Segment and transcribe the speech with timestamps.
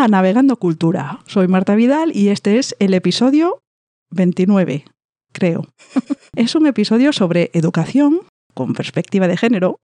[0.00, 1.20] a Navegando Cultura.
[1.26, 3.60] Soy Marta Vidal y este es el episodio
[4.10, 4.86] 29,
[5.30, 5.66] creo.
[6.36, 8.20] es un episodio sobre educación
[8.54, 9.76] con perspectiva de género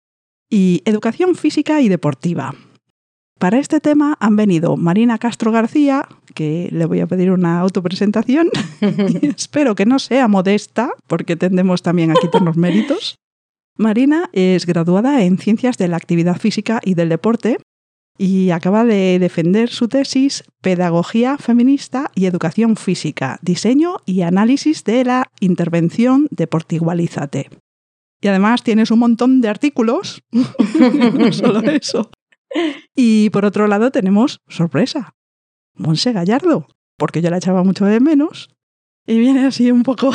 [0.49, 2.55] y educación física y deportiva.
[3.39, 8.49] Para este tema han venido Marina Castro García, que le voy a pedir una autopresentación.
[8.81, 13.17] Espero que no sea modesta, porque tendemos también a quitarnos méritos.
[13.77, 17.59] Marina es graduada en Ciencias de la Actividad Física y del Deporte
[18.19, 25.05] y acaba de defender su tesis Pedagogía Feminista y Educación Física, Diseño y Análisis de
[25.05, 27.51] la Intervención Deportigualízate.
[28.21, 32.11] Y además tienes un montón de artículos, no solo eso.
[32.95, 35.15] Y por otro lado tenemos sorpresa,
[35.75, 38.49] Monse Gallardo, porque yo la echaba mucho de menos
[39.07, 40.11] y viene así un poco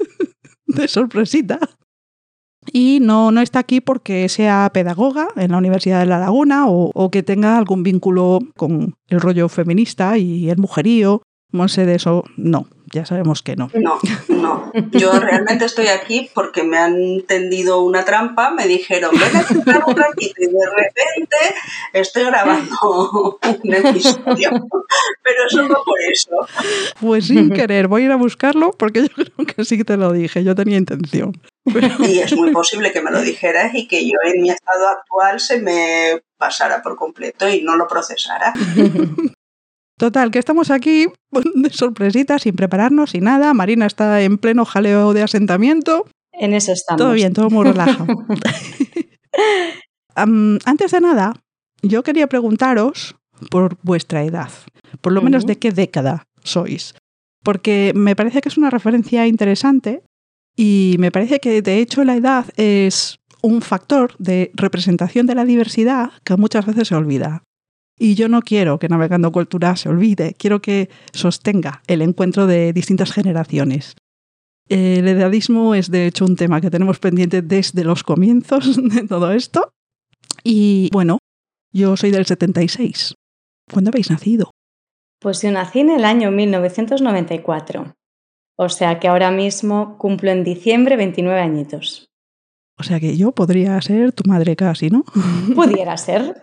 [0.66, 1.58] de sorpresita.
[2.72, 6.90] Y no, no está aquí porque sea pedagoga en la Universidad de La Laguna o,
[6.94, 11.22] o que tenga algún vínculo con el rollo feminista y el mujerío.
[11.52, 13.70] Monse de eso no ya sabemos que no.
[13.74, 14.72] No, no.
[14.92, 19.82] Yo realmente estoy aquí porque me han tendido una trampa, me dijeron, ven a estar
[19.86, 21.36] un ratito y de repente
[21.92, 24.50] estoy grabando un episodio.
[25.22, 26.30] Pero eso no por eso.
[27.00, 29.96] Pues sin querer, voy a ir a buscarlo porque yo creo que sí que te
[29.96, 31.32] lo dije, yo tenía intención.
[31.66, 35.40] Y es muy posible que me lo dijeras y que yo en mi estado actual
[35.40, 38.52] se me pasara por completo y no lo procesara.
[39.98, 43.54] Total, que estamos aquí de sorpresita, sin prepararnos y nada.
[43.54, 46.06] Marina está en pleno jaleo de asentamiento.
[46.32, 46.98] En eso estamos.
[46.98, 48.06] Todo bien, todo muy relajado.
[50.14, 51.32] antes de nada,
[51.82, 53.16] yo quería preguntaros
[53.50, 54.50] por vuestra edad,
[55.00, 56.94] por lo menos de qué década sois,
[57.42, 60.02] porque me parece que es una referencia interesante
[60.56, 65.44] y me parece que de hecho la edad es un factor de representación de la
[65.44, 67.42] diversidad que muchas veces se olvida.
[67.98, 72.72] Y yo no quiero que Navegando Cultura se olvide, quiero que sostenga el encuentro de
[72.72, 73.94] distintas generaciones.
[74.68, 79.32] El edadismo es de hecho un tema que tenemos pendiente desde los comienzos de todo
[79.32, 79.70] esto.
[80.42, 81.18] Y bueno,
[81.72, 83.14] yo soy del 76.
[83.70, 84.50] ¿Cuándo habéis nacido?
[85.20, 87.94] Pues yo nací en el año 1994.
[88.58, 92.06] O sea que ahora mismo cumplo en diciembre 29 añitos.
[92.78, 95.04] O sea que yo podría ser tu madre casi, ¿no?
[95.54, 96.42] Pudiera ser.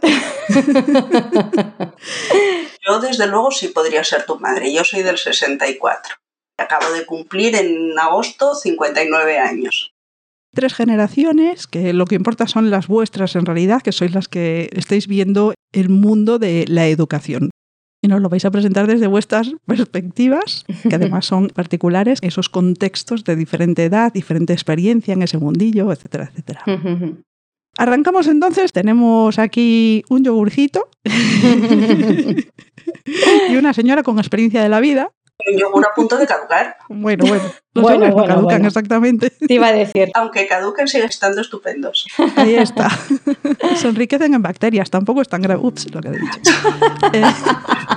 [2.87, 4.73] yo desde luego sí podría ser tu madre.
[4.73, 6.15] Yo soy del 64.
[6.57, 9.91] Acabo de cumplir en agosto 59 años.
[10.53, 14.69] Tres generaciones, que lo que importa son las vuestras en realidad, que sois las que
[14.73, 17.49] estáis viendo el mundo de la educación
[18.03, 23.23] y nos lo vais a presentar desde vuestras perspectivas, que además son particulares, esos contextos
[23.23, 26.61] de diferente edad, diferente experiencia en ese mundillo, etcétera, etcétera.
[27.77, 30.89] Arrancamos entonces, tenemos aquí un yogurcito
[33.49, 35.11] y una señora con experiencia de la vida
[35.45, 36.77] un yogur a punto de caducar.
[36.89, 37.43] Bueno, bueno.
[37.73, 39.29] Los bueno, no caducan exactamente.
[39.31, 40.11] Te iba a decir.
[40.13, 42.05] Aunque caduquen, siguen estando estupendos.
[42.35, 42.89] Ahí está.
[43.75, 45.61] Se enriquecen en bacterias, tampoco están grave.
[45.63, 46.51] Ups, lo que he dicho.
[47.13, 47.23] Eh,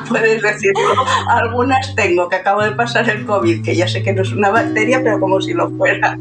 [0.08, 1.04] Puedes decirlo.
[1.28, 4.50] Algunas tengo, que acabo de pasar el COVID, que ya sé que no es una
[4.50, 6.18] bacteria, pero como si lo fuera.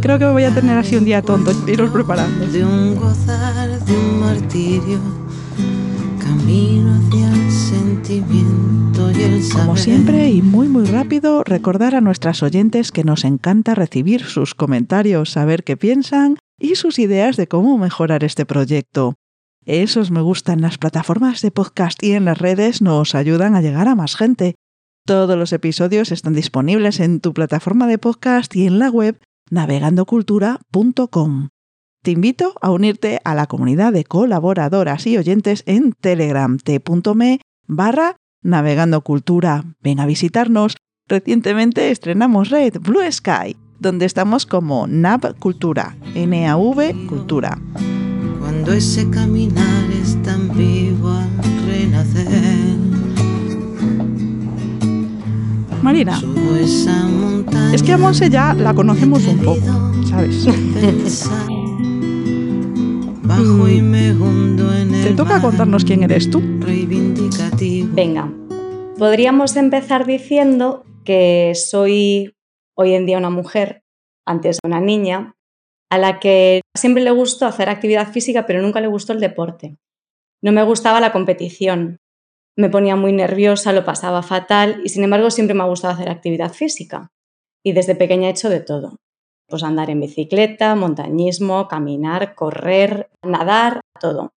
[0.00, 2.46] Creo que voy a tener así un día tonto, iros preparando.
[2.46, 4.98] De un gozar, de un martirio,
[6.20, 8.57] camino hacia el sentimiento.
[9.52, 14.54] Como siempre y muy muy rápido, recordar a nuestras oyentes que nos encanta recibir sus
[14.54, 19.14] comentarios, saber qué piensan y sus ideas de cómo mejorar este proyecto.
[19.64, 23.88] Esos me gustan las plataformas de podcast y en las redes nos ayudan a llegar
[23.88, 24.54] a más gente.
[25.04, 29.18] Todos los episodios están disponibles en tu plataforma de podcast y en la web
[29.50, 31.48] navegandocultura.com.
[32.04, 38.16] Te invito a unirte a la comunidad de colaboradoras y oyentes en Telegram t.me barra
[38.42, 39.64] Navegando Cultura.
[39.82, 40.76] Ven a visitarnos.
[41.08, 47.58] Recientemente estrenamos Red Blue Sky, donde estamos como NAV Cultura, N-A-V Cultura.
[48.40, 52.76] Cuando ese caminar es tan vivo al renacer.
[55.82, 56.20] Marina,
[57.72, 60.46] es que a Monse ya la conocemos un poco, ¿sabes?
[65.04, 66.40] Te toca contarnos quién eres tú.
[67.92, 68.32] Venga,
[68.98, 72.34] podríamos empezar diciendo que soy
[72.74, 73.82] hoy en día una mujer,
[74.26, 75.34] antes una niña,
[75.90, 79.76] a la que siempre le gustó hacer actividad física, pero nunca le gustó el deporte.
[80.42, 81.98] No me gustaba la competición,
[82.56, 86.08] me ponía muy nerviosa, lo pasaba fatal y sin embargo siempre me ha gustado hacer
[86.08, 87.12] actividad física.
[87.64, 88.96] Y desde pequeña he hecho de todo.
[89.48, 94.30] Pues andar en bicicleta, montañismo, caminar, correr, nadar, todo.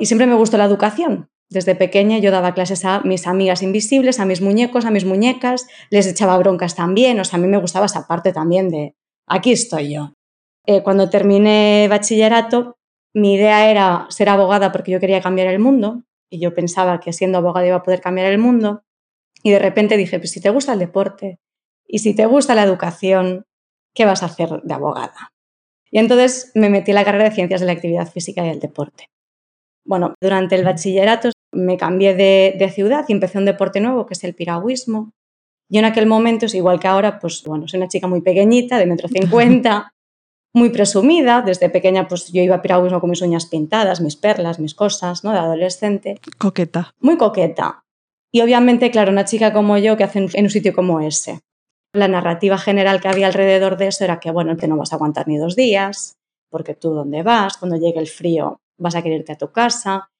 [0.00, 1.28] Y siempre me gustó la educación.
[1.50, 5.66] Desde pequeña yo daba clases a mis amigas invisibles, a mis muñecos, a mis muñecas,
[5.90, 8.94] les echaba broncas también, o sea, a mí me gustaba esa parte también de,
[9.26, 10.12] aquí estoy yo.
[10.66, 12.76] Eh, cuando terminé bachillerato,
[13.14, 17.14] mi idea era ser abogada porque yo quería cambiar el mundo y yo pensaba que
[17.14, 18.82] siendo abogada iba a poder cambiar el mundo
[19.42, 21.38] y de repente dije, pues si te gusta el deporte
[21.86, 23.46] y si te gusta la educación,
[23.98, 25.32] ¿qué vas a hacer de abogada?
[25.90, 28.60] Y entonces me metí en la carrera de Ciencias de la Actividad Física y el
[28.60, 29.10] Deporte.
[29.84, 34.22] Bueno, durante el bachillerato me cambié de, ciudad y empecé un deporte nuevo que es
[34.22, 35.10] el piragüismo.
[35.68, 38.78] Y en aquel momento, es igual que ahora, pues bueno, soy una chica muy pequeñita,
[38.78, 39.90] de metro cincuenta,
[40.54, 41.42] muy presumida.
[41.42, 45.24] Desde pequeña, pues yo iba a piragüismo con mis uñas pintadas, mis perlas, mis cosas,
[45.24, 45.32] ¿no?
[45.32, 46.20] De adolescente.
[46.38, 46.94] Coqueta.
[47.00, 47.82] Muy coqueta.
[48.30, 51.40] Y obviamente, claro, una chica como yo que hace en un sitio como ese.
[51.92, 54.96] La narrativa general que había alrededor de eso era que, bueno, te no vas a
[54.96, 56.18] aguantar ni dos días,
[56.50, 60.10] porque tú dónde vas, cuando llegue el frío vas a quererte a tu casa.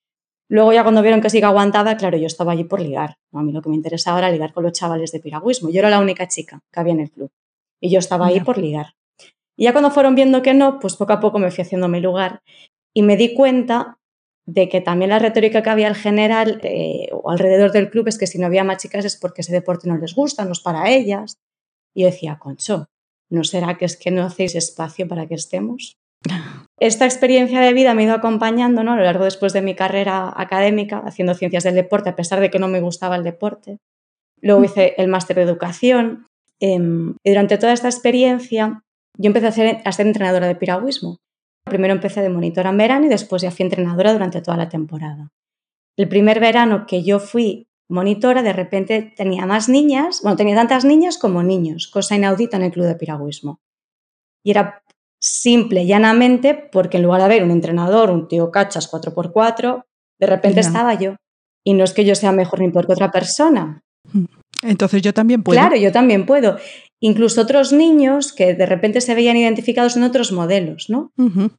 [0.49, 3.17] Luego ya cuando vieron que siga aguantada, claro, yo estaba allí por ligar.
[3.33, 5.71] A mí lo que me interesaba era ligar con los chavales de piragüismo.
[5.71, 7.31] Yo era la única chica que había en el club.
[7.81, 8.95] Y yo estaba ahí por ligar.
[9.57, 12.01] Y ya cuando fueron viendo que no, pues poco a poco me fui haciendo mi
[12.01, 12.41] lugar.
[12.95, 13.99] Y me di cuenta
[14.47, 18.17] de que también la retórica que había al general eh, o alrededor del club es
[18.17, 20.61] que si no había más chicas es porque ese deporte no les gusta, no es
[20.61, 21.37] para ellas.
[21.95, 22.87] Y yo decía, concho,
[23.31, 25.97] ¿no será que es que no hacéis espacio para que estemos?
[26.81, 28.93] Esta experiencia de vida me ha ido acompañando ¿no?
[28.93, 32.51] a lo largo después de mi carrera académica, haciendo ciencias del deporte, a pesar de
[32.51, 33.79] que no me gustaba el deporte.
[34.41, 36.27] Luego hice el máster de educación.
[36.61, 38.83] Em, y durante toda esta experiencia,
[39.17, 41.19] yo empecé a ser, a ser entrenadora de piragüismo.
[41.65, 45.31] Primero empecé de monitora en verano y después ya fui entrenadora durante toda la temporada.
[45.97, 50.85] El primer verano que yo fui monitora, de repente tenía más niñas, bueno, tenía tantas
[50.85, 53.61] niñas como niños, cosa inaudita en el club de piragüismo.
[54.45, 54.83] Y era
[55.21, 59.85] simple, llanamente, porque en lugar de haber un entrenador, un tío cachas 4x4,
[60.21, 61.17] de repente estaba yo.
[61.65, 63.83] Y no es que yo sea mejor ni peor que otra persona.
[64.63, 65.59] Entonces yo también puedo.
[65.59, 66.57] Claro, yo también puedo.
[67.01, 71.13] Incluso otros niños que de repente se veían identificados en otros modelos, ¿no?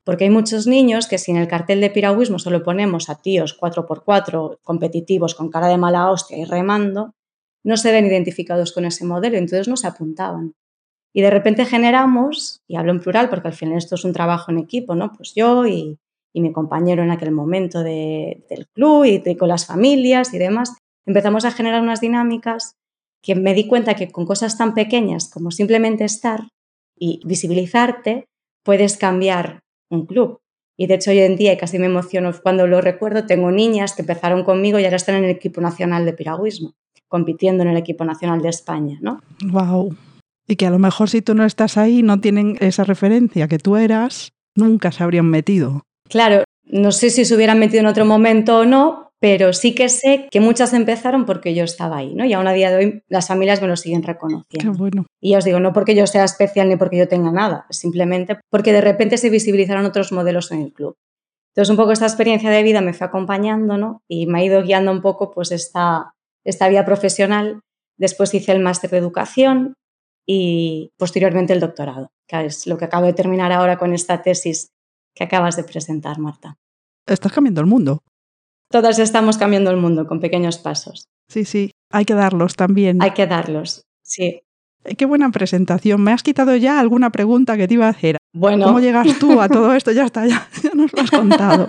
[0.04, 3.58] Porque hay muchos niños que si en el cartel de piragüismo solo ponemos a tíos
[3.58, 7.14] 4x4 competitivos con cara de mala hostia y remando,
[7.64, 10.56] no se ven identificados con ese modelo, entonces no se apuntaban.
[11.14, 14.52] Y de repente generamos, y hablo en plural porque al final esto es un trabajo
[14.52, 15.14] en equipo, ¿no?
[15.14, 15.98] Pues yo y,
[16.34, 21.52] mi compañero en aquel momento del club y con las familias y demás, empezamos a
[21.52, 22.76] generar unas dinámicas
[23.22, 26.50] que me di cuenta que con cosas tan pequeñas como simplemente estar
[26.98, 28.26] y visibilizarte,
[28.64, 30.40] puedes cambiar un club.
[30.78, 33.94] Y de hecho hoy en día, y casi me emociono cuando lo recuerdo, tengo niñas
[33.94, 36.74] que empezaron conmigo y ahora están en el equipo nacional de piragüismo,
[37.08, 39.22] compitiendo en el equipo nacional de España, ¿no?
[39.44, 39.96] Wow.
[40.48, 43.60] Y que a lo mejor si tú no estás ahí, no tienen esa referencia que
[43.60, 45.84] tú eras, nunca se habrían metido.
[46.08, 49.90] Claro, no sé si se hubieran metido en otro momento o no, pero sí que
[49.90, 52.26] sé que muchas empezaron porque yo estaba ahí, ¿no?
[52.26, 54.72] Y aún a día de hoy las familias me lo siguen reconociendo.
[54.72, 55.06] Qué bueno.
[55.22, 58.72] Y os digo, no porque yo sea especial ni porque yo tenga nada, simplemente porque
[58.72, 60.96] de repente se visibilizaron otros modelos en el club.
[61.54, 64.04] Entonces, un poco esta experiencia de vida me fue acompañando, ¿no?
[64.08, 66.14] Y me ha ido guiando un poco, pues, esta,
[66.46, 67.62] esta vía profesional.
[67.98, 69.74] Después hice el máster de educación
[70.26, 74.70] y posteriormente el doctorado, que es lo que acabo de terminar ahora con esta tesis
[75.14, 76.56] que acabas de presentar, Marta.
[77.06, 78.04] Estás cambiando el mundo.
[78.72, 81.08] Todas estamos cambiando el mundo con pequeños pasos.
[81.28, 83.02] Sí, sí, hay que darlos también.
[83.02, 84.42] Hay que darlos, sí.
[84.84, 86.02] Eh, qué buena presentación.
[86.02, 88.18] Me has quitado ya alguna pregunta que te iba a hacer.
[88.32, 88.66] Bueno.
[88.66, 89.92] ¿Cómo llegas tú a todo esto?
[89.92, 91.68] Ya está, ya, ya nos lo has contado.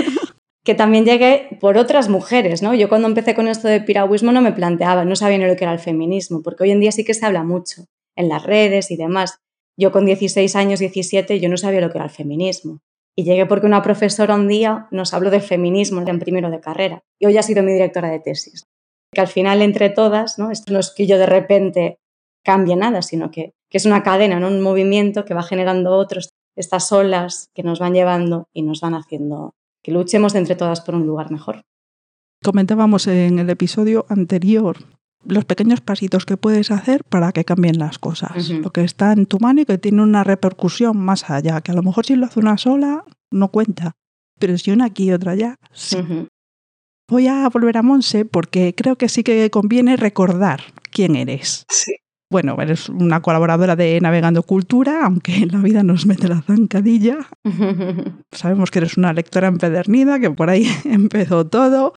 [0.64, 2.74] que también llegué por otras mujeres, ¿no?
[2.74, 5.64] Yo cuando empecé con esto de piragüismo no me planteaba, no sabía ni lo que
[5.64, 7.84] era el feminismo, porque hoy en día sí que se habla mucho
[8.16, 9.38] en las redes y demás.
[9.76, 12.80] Yo con 16 años, 17, yo no sabía lo que era el feminismo.
[13.16, 17.02] Y llegué porque una profesora un día nos habló del feminismo en primero de carrera.
[17.18, 18.64] Y hoy ha sido mi directora de tesis.
[19.12, 20.50] Que al final, entre todas, ¿no?
[20.50, 21.98] esto no es que yo de repente
[22.42, 24.48] cambie nada, sino que, que es una cadena, ¿no?
[24.48, 28.94] un movimiento que va generando otros, estas olas que nos van llevando y nos van
[28.94, 31.62] haciendo que luchemos entre todas por un lugar mejor.
[32.42, 34.78] Comentábamos en el episodio anterior
[35.24, 39.26] los pequeños pasitos que puedes hacer para que cambien las cosas, lo que está en
[39.26, 42.26] tu mano y que tiene una repercusión más allá, que a lo mejor si lo
[42.26, 43.92] hace una sola no cuenta,
[44.38, 45.98] pero si una aquí y otra allá, sí.
[47.08, 51.66] Voy a volver a Monse porque creo que sí que conviene recordar quién eres.
[51.68, 51.92] Sí
[52.32, 57.18] bueno, eres una colaboradora de Navegando Cultura, aunque en la vida nos mete la zancadilla.
[58.32, 61.94] Sabemos que eres una lectora empedernida, que por ahí empezó todo.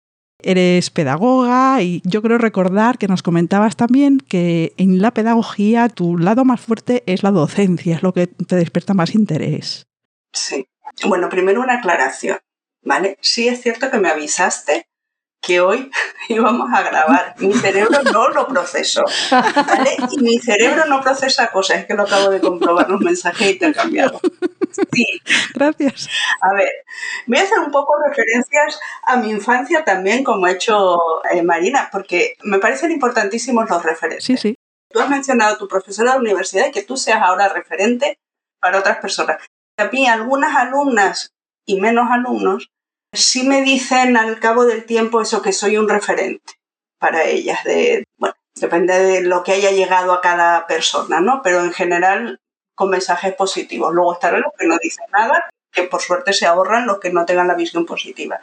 [0.46, 6.18] Eres pedagoga y yo creo recordar que nos comentabas también que en la pedagogía tu
[6.18, 9.86] lado más fuerte es la docencia, es lo que te despierta más interés.
[10.32, 10.66] Sí.
[11.06, 12.38] Bueno, primero una aclaración,
[12.82, 13.16] ¿vale?
[13.20, 14.86] Sí es cierto que me avisaste
[15.46, 15.90] que hoy
[16.28, 17.34] íbamos a grabar.
[17.38, 19.04] Mi cerebro no lo procesó.
[19.30, 19.96] ¿vale?
[20.10, 24.20] Y mi cerebro no procesa cosas, es que lo acabo de comprobar los mensajes intercambiados.
[24.92, 25.06] Sí.
[25.54, 26.08] Gracias.
[26.40, 26.68] A ver,
[27.26, 30.98] voy a hacer un poco referencias a mi infancia también, como ha hecho
[31.30, 34.24] eh, Marina, porque me parecen importantísimos los referentes.
[34.24, 34.56] Sí, sí.
[34.90, 38.18] Tú has mencionado a tu profesora de la universidad y que tú seas ahora referente
[38.60, 39.38] para otras personas.
[39.76, 41.30] A mí, algunas alumnas
[41.66, 42.70] y menos alumnos
[43.14, 46.54] sí me dicen al cabo del tiempo eso que soy un referente
[46.98, 47.60] para ellas.
[48.16, 51.40] Bueno, depende de lo que haya llegado a cada persona, ¿no?
[51.42, 52.40] Pero en general
[52.74, 53.92] con mensajes positivos.
[53.92, 57.24] Luego estarán los que no dicen nada, que por suerte se ahorran los que no
[57.24, 58.40] tengan la visión positiva.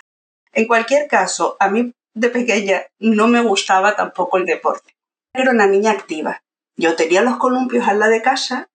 [0.54, 4.94] En cualquier caso, a mí de pequeña no me gustaba tampoco el deporte.
[5.34, 6.42] Era una niña activa.
[6.78, 8.68] Yo tenía los columpios al lado de casa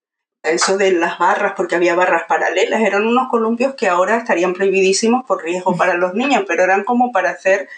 [0.49, 5.25] eso de las barras, porque había barras paralelas, eran unos columpios que ahora estarían prohibidísimos
[5.25, 7.69] por riesgo para los niños, pero eran como para hacer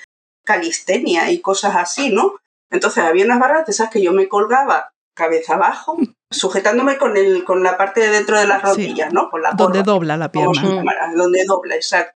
[0.45, 2.35] calistenia y cosas así, ¿no?
[2.71, 5.97] Entonces había unas barras de esas que yo me colgaba cabeza abajo,
[6.31, 9.29] sujetándome con, el, con la parte de dentro de las rodillas, ¿no?
[9.29, 10.83] Con la donde dobla la pierna.
[11.15, 12.17] donde dobla, exacto.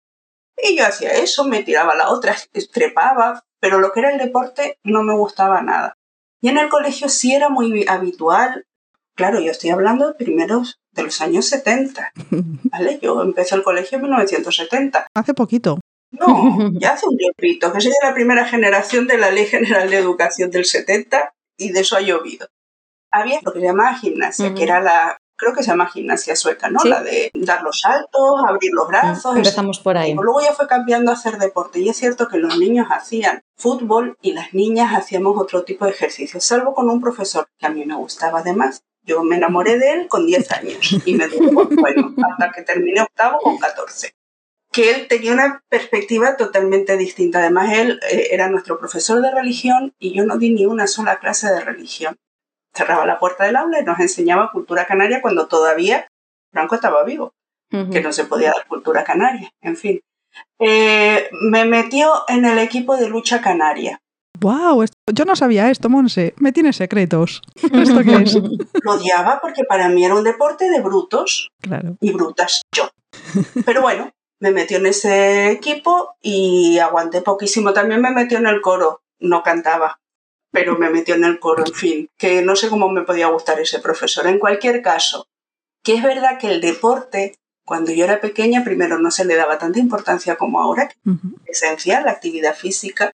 [0.58, 2.36] Y yo hacía eso, me tiraba la otra,
[2.72, 5.98] trepaba, pero lo que era el deporte no me gustaba nada.
[6.42, 8.66] Y en el colegio sí era muy habitual
[9.22, 12.12] Claro, yo estoy hablando de primeros de los años 70,
[12.72, 12.98] ¿vale?
[13.04, 15.06] Yo empecé el colegio en 1970.
[15.14, 15.80] Hace poquito.
[16.10, 19.88] No, ya hace un tiempito, que soy de la primera generación de la Ley General
[19.88, 22.48] de Educación del 70 y de eso ha llovido.
[23.12, 26.72] Había lo que se llamaba gimnasia, que era la, creo que se llama gimnasia sueca,
[26.72, 26.84] ¿no?
[26.84, 29.38] La de dar los saltos, abrir los brazos.
[29.38, 30.16] Empezamos por ahí.
[30.16, 34.18] Luego ya fue cambiando a hacer deporte y es cierto que los niños hacían fútbol
[34.24, 37.86] y las niñas hacíamos otro tipo de ejercicio, salvo con un profesor que a mí
[37.86, 42.14] me gustaba además, yo me enamoré de él con 10 años y me duró, bueno,
[42.32, 44.14] hasta que terminé octavo con 14.
[44.72, 47.40] Que él tenía una perspectiva totalmente distinta.
[47.40, 51.20] Además, él eh, era nuestro profesor de religión y yo no di ni una sola
[51.20, 52.16] clase de religión.
[52.74, 56.08] Cerraba la puerta del aula y nos enseñaba cultura canaria cuando todavía
[56.52, 57.34] Franco estaba vivo,
[57.70, 60.02] que no se podía dar cultura canaria, en fin.
[60.60, 64.02] Eh, me metió en el equipo de lucha canaria
[64.42, 64.86] ¡Wow!
[65.14, 66.34] Yo no sabía esto, Monse.
[66.38, 67.42] Me tiene secretos.
[67.56, 68.36] ¿Esto qué es?
[68.84, 71.96] Lo odiaba porque para mí era un deporte de brutos claro.
[72.02, 72.90] y brutas yo.
[73.66, 77.72] Pero bueno, me metió en ese equipo y aguanté poquísimo.
[77.72, 79.02] También me metió en el coro.
[79.20, 80.00] No cantaba,
[80.52, 82.10] pero me metió en el coro, en fin.
[82.18, 84.26] Que no sé cómo me podía gustar ese profesor.
[84.26, 85.28] En cualquier caso,
[85.84, 89.58] que es verdad que el deporte cuando yo era pequeña, primero no se le daba
[89.58, 90.96] tanta importancia como ahora, que
[91.46, 93.12] es esencial, la actividad física,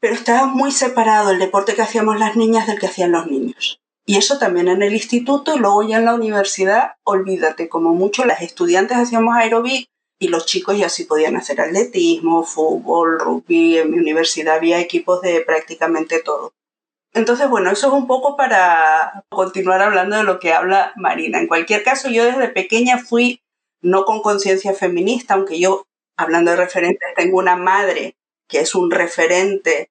[0.00, 3.80] pero estaba muy separado el deporte que hacíamos las niñas del que hacían los niños.
[4.06, 8.24] Y eso también en el instituto y luego ya en la universidad, olvídate, como mucho
[8.24, 9.88] las estudiantes hacíamos aeróbic
[10.18, 15.22] y los chicos ya sí podían hacer atletismo, fútbol, rugby, en mi universidad había equipos
[15.22, 16.52] de prácticamente todo.
[17.12, 21.40] Entonces, bueno, eso es un poco para continuar hablando de lo que habla Marina.
[21.40, 23.40] En cualquier caso, yo desde pequeña fui
[23.82, 28.14] no con conciencia feminista, aunque yo, hablando de referentes, tengo una madre
[28.50, 29.88] que es un referente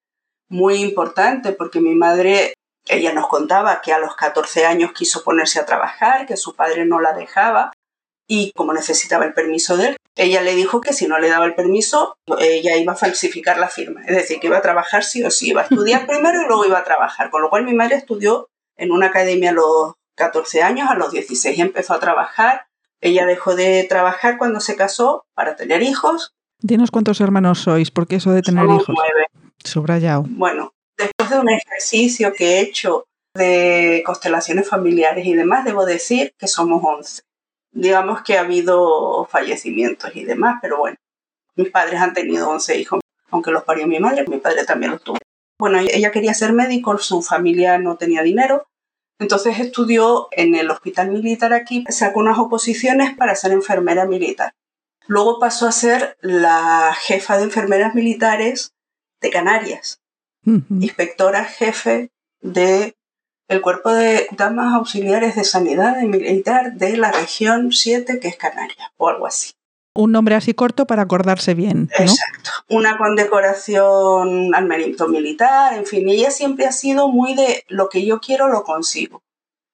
[0.49, 2.53] muy importante porque mi madre,
[2.87, 6.85] ella nos contaba que a los 14 años quiso ponerse a trabajar, que su padre
[6.85, 7.71] no la dejaba
[8.27, 11.45] y como necesitaba el permiso de él, ella le dijo que si no le daba
[11.45, 15.23] el permiso, ella iba a falsificar la firma, es decir, que iba a trabajar sí
[15.23, 17.73] o sí, iba a estudiar primero y luego iba a trabajar, con lo cual mi
[17.73, 22.67] madre estudió en una academia a los 14 años, a los 16 empezó a trabajar,
[23.01, 28.17] ella dejó de trabajar cuando se casó para tener hijos Dinos cuántos hermanos sois, porque
[28.17, 28.89] eso de tener hijos.
[28.89, 29.27] Nueve.
[29.63, 30.25] Subrayado.
[30.27, 36.33] Bueno, después de un ejercicio que he hecho de constelaciones familiares y demás, debo decir
[36.37, 37.21] que somos once.
[37.71, 40.97] Digamos que ha habido fallecimientos y demás, pero bueno,
[41.55, 42.99] mis padres han tenido once hijos,
[43.29, 45.17] aunque los parió mi madre, mi padre también los tuvo.
[45.59, 48.67] Bueno, ella quería ser médico, su familia no tenía dinero,
[49.19, 54.53] entonces estudió en el hospital militar aquí, sacó unas oposiciones para ser enfermera militar.
[55.09, 58.75] Luego pasó a ser la jefa de enfermeras militares
[59.19, 60.01] de Canarias,
[60.45, 62.11] inspectora jefe
[62.41, 62.95] de
[63.47, 68.91] el cuerpo de damas auxiliares de sanidad militar de la región 7, que es Canarias,
[68.97, 69.53] o algo así.
[69.95, 71.89] Un nombre así corto para acordarse bien.
[71.97, 72.51] Exacto.
[72.69, 78.05] Una condecoración al mérito militar, en fin, ella siempre ha sido muy de lo que
[78.05, 79.23] yo quiero lo consigo.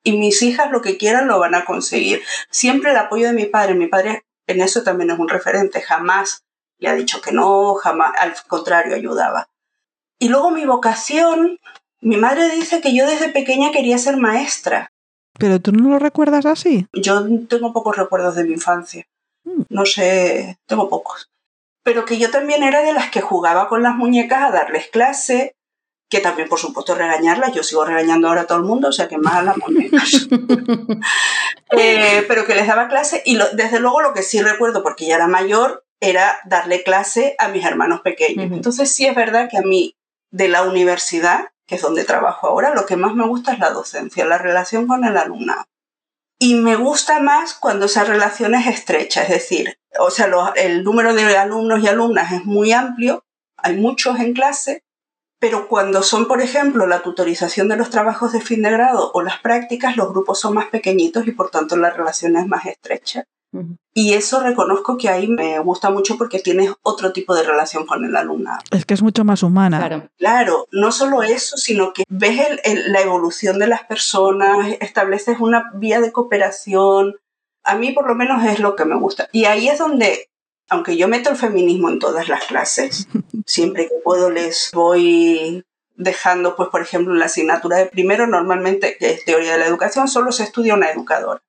[0.02, 2.22] Y mis hijas lo que quieran lo van a conseguir.
[2.50, 3.76] Siempre el apoyo de mi padre.
[3.76, 6.44] Mi padre en eso también es un referente, jamás
[6.78, 9.48] le ha dicho que no, jamás, al contrario, ayudaba.
[10.20, 11.60] Y luego mi vocación,
[12.02, 14.92] mi madre dice que yo desde pequeña quería ser maestra.
[15.38, 16.88] ¿Pero tú no lo recuerdas así?
[16.94, 19.06] Yo tengo pocos recuerdos de mi infancia.
[19.44, 19.64] Mm.
[19.70, 21.30] No sé, tengo pocos.
[21.84, 25.56] pero que yo también era de las que jugaba con las muñecas a darles clase,
[26.10, 29.08] que también por supuesto regañarlas, yo sigo regañando ahora a todo el mundo, o sea
[29.08, 30.28] que más a las muñecas.
[31.72, 35.16] Eh, pero que les daba clase y desde luego lo que sí recuerdo, porque ya
[35.16, 38.52] era mayor, era darle clase a mis hermanos pequeños.
[38.52, 39.96] Entonces sí es verdad que a mí
[40.32, 43.72] de la universidad, que es donde trabajo ahora, lo que más me gusta es la
[43.72, 45.66] docencia, la relación con el alumnado.
[46.40, 51.14] Y me gusta más cuando esa relación es estrecha, es decir, o sea, el número
[51.14, 53.26] de alumnos y alumnas es muy amplio,
[53.58, 54.84] hay muchos en clase,
[55.46, 59.22] pero cuando son, por ejemplo, la tutorización de los trabajos de fin de grado o
[59.22, 63.26] las prácticas, los grupos son más pequeñitos y por tanto la relación es más estrecha.
[63.94, 68.04] Y eso reconozco que ahí me gusta mucho porque tienes otro tipo de relación con
[68.04, 68.64] el alumnado.
[68.72, 69.78] Es que es mucho más humana.
[69.78, 75.70] Claro, claro no solo eso, sino que ves la evolución de las personas, estableces una
[75.76, 77.18] vía de cooperación.
[77.64, 79.30] A mí por lo menos es lo que me gusta.
[79.32, 80.28] Y ahí es donde,
[80.70, 83.08] aunque yo meto el feminismo en todas las clases,
[83.46, 88.98] siempre que puedo les voy dejando, pues por ejemplo, en la asignatura de primero, normalmente,
[88.98, 91.42] que es teoría de la educación, solo se estudia una educadora,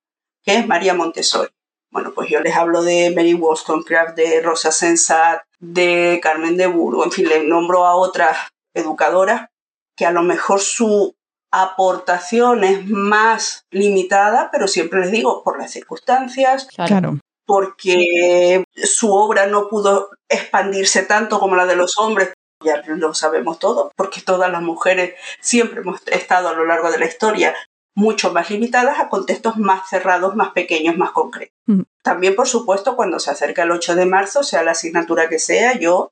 [0.43, 1.51] que es María Montessori.
[1.89, 7.03] Bueno, pues yo les hablo de Mary Wollstonecraft, de Rosa Sensat, de Carmen de Burgo,
[7.03, 8.37] en fin, le nombro a otras
[8.73, 9.49] educadoras
[9.95, 11.15] que a lo mejor su
[11.51, 17.19] aportación es más limitada, pero siempre les digo, por las circunstancias, claro.
[17.47, 23.57] Porque su obra no pudo expandirse tanto como la de los hombres, ya lo sabemos
[23.57, 27.55] todo, porque todas las mujeres siempre hemos estado a lo largo de la historia
[27.95, 31.55] mucho más limitadas a contextos más cerrados, más pequeños, más concretos.
[31.65, 31.81] Mm.
[32.03, 35.79] También, por supuesto, cuando se acerca el 8 de marzo, sea la asignatura que sea,
[35.79, 36.11] yo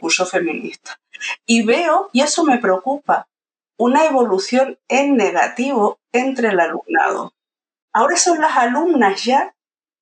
[0.00, 0.98] curso feminista.
[1.46, 3.26] Y veo, y eso me preocupa,
[3.78, 7.32] una evolución en negativo entre el alumnado.
[7.92, 9.54] Ahora son las alumnas ya,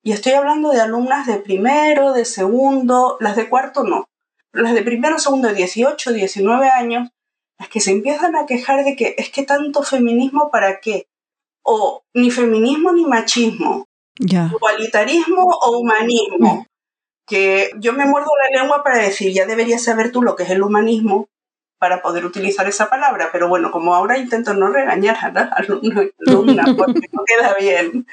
[0.02, 4.08] y estoy hablando de alumnas de primero, de segundo, las de cuarto no.
[4.52, 7.08] Las de primero, segundo, de 18, 19 años,
[7.58, 11.06] las que se empiezan a quejar de que es que tanto feminismo para qué
[11.62, 13.86] o ni feminismo ni machismo,
[14.18, 16.54] igualitarismo o humanismo.
[16.54, 16.66] Mm.
[17.24, 20.50] Que yo me muerdo la lengua para decir, ya deberías saber tú lo que es
[20.50, 21.28] el humanismo
[21.78, 26.10] para poder utilizar esa palabra, pero bueno, como ahora intento no regañar a las alumnas
[26.76, 28.06] porque no queda bien,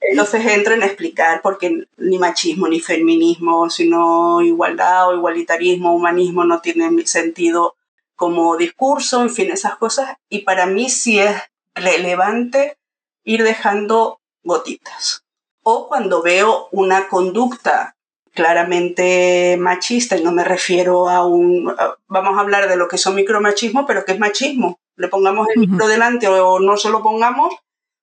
[0.00, 6.60] entonces entro en explicar porque ni machismo ni feminismo, sino igualdad o igualitarismo, humanismo no
[6.60, 7.76] tienen sentido
[8.16, 10.16] como discurso, en fin, esas cosas.
[10.28, 11.36] Y para mí sí es
[11.74, 12.78] relevante
[13.24, 15.24] ir dejando gotitas.
[15.62, 17.96] O cuando veo una conducta
[18.32, 21.74] claramente machista, y no me refiero a un,
[22.08, 24.78] vamos a hablar de lo que son micromachismo, pero que es machismo.
[24.96, 27.54] Le pongamos el micro delante o no se lo pongamos,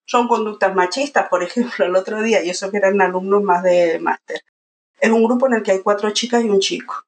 [0.08, 1.28] son conductas machistas.
[1.30, 4.41] Por ejemplo, el otro día, y eso que eran alumnos más de máster,
[5.00, 7.04] es un grupo en el que hay cuatro chicas y un chico.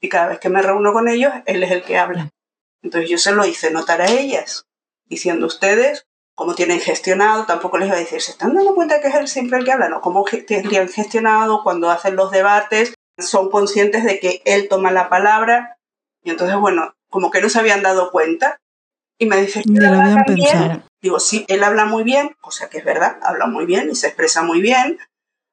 [0.00, 2.30] Y cada vez que me reúno con ellos, él es el que habla.
[2.82, 4.66] Entonces yo se lo hice notar a ellas
[5.06, 9.08] diciendo ustedes cómo tienen gestionado, tampoco les voy a decir, ¿se están dando cuenta que
[9.08, 9.90] es él siempre el que habla?
[9.90, 15.10] No, cómo tendrían gestionado cuando hacen los debates, son conscientes de que él toma la
[15.10, 15.76] palabra
[16.22, 18.58] y entonces, bueno, como que no se habían dado cuenta.
[19.18, 20.82] Y me dice, ¿qué habían pensado.
[21.02, 23.94] Digo, sí, él habla muy bien, o sea que es verdad, habla muy bien y
[23.94, 24.98] se expresa muy bien.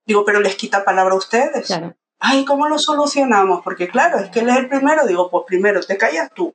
[0.05, 1.67] Digo, pero les quita palabra a ustedes.
[1.67, 1.95] Claro.
[2.19, 3.61] Ay, ¿cómo lo solucionamos?
[3.63, 5.05] Porque claro, es que él es el primero.
[5.05, 6.53] Digo, pues primero te callas tú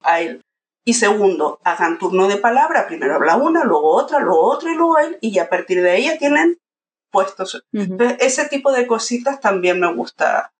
[0.00, 0.42] a él.
[0.84, 4.98] Y segundo, hagan turno de palabra, primero habla una, luego otra, luego otra y luego
[4.98, 6.58] él, y a partir de ahí ya tienen
[7.12, 7.64] puestos.
[8.18, 10.52] ese tipo de cositas también me gusta,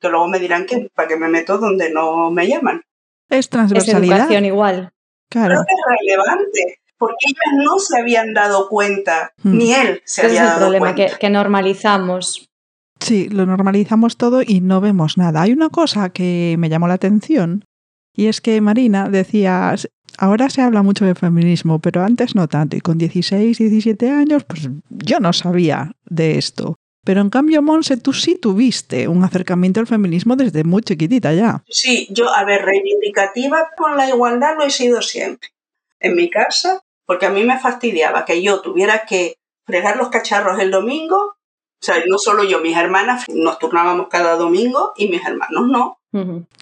[0.00, 2.82] que luego me dirán que para que me meto donde no me llaman.
[3.28, 4.16] Es transversalidad.
[4.16, 4.92] Es educación igual.
[5.28, 5.54] Claro.
[5.54, 9.56] Creo que es relevante, porque ellos no se habían dado cuenta, hmm.
[9.56, 10.90] ni él se había dado cuenta.
[10.90, 12.46] es el problema, que normalizamos.
[13.00, 15.40] Sí, lo normalizamos todo y no vemos nada.
[15.40, 17.64] Hay una cosa que me llamó la atención
[18.14, 19.74] y es que Marina decía,
[20.18, 22.76] ahora se habla mucho de feminismo, pero antes no tanto.
[22.76, 26.76] Y con 16, 17 años, pues yo no sabía de esto.
[27.02, 31.64] Pero en cambio, Monse, tú sí tuviste un acercamiento al feminismo desde muy chiquitita ya.
[31.66, 35.48] Sí, yo, a ver, reivindicativa con la igualdad lo he sido siempre.
[35.98, 39.34] En mi casa, porque a mí me fastidiaba que yo tuviera que
[39.66, 41.16] fregar los cacharros el domingo.
[41.16, 45.98] O sea, no solo yo, mis hermanas nos turnábamos cada domingo y mis hermanos no.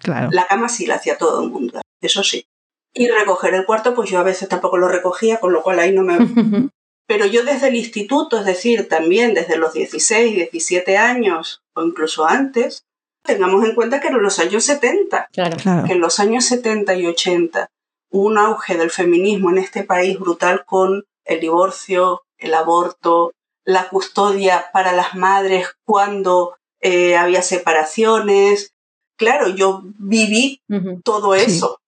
[0.02, 0.30] Claro.
[0.32, 2.46] La cama sí la hacía todo el mundo, eso sí.
[2.94, 5.92] Y recoger el cuarto, pues yo a veces tampoco lo recogía, con lo cual ahí
[5.92, 6.16] no me...
[7.06, 12.24] Pero yo desde el instituto, es decir, también desde los 16, 17 años o incluso
[12.24, 12.86] antes,
[13.22, 15.84] tengamos en cuenta que en los años 70, claro.
[15.86, 17.77] que en los años 70 y 80 hubo
[18.10, 23.32] un auge del feminismo en este país brutal con el divorcio, el aborto,
[23.64, 28.72] la custodia para las madres cuando eh, había separaciones,
[29.18, 30.62] claro, yo viví
[31.04, 31.78] todo eso.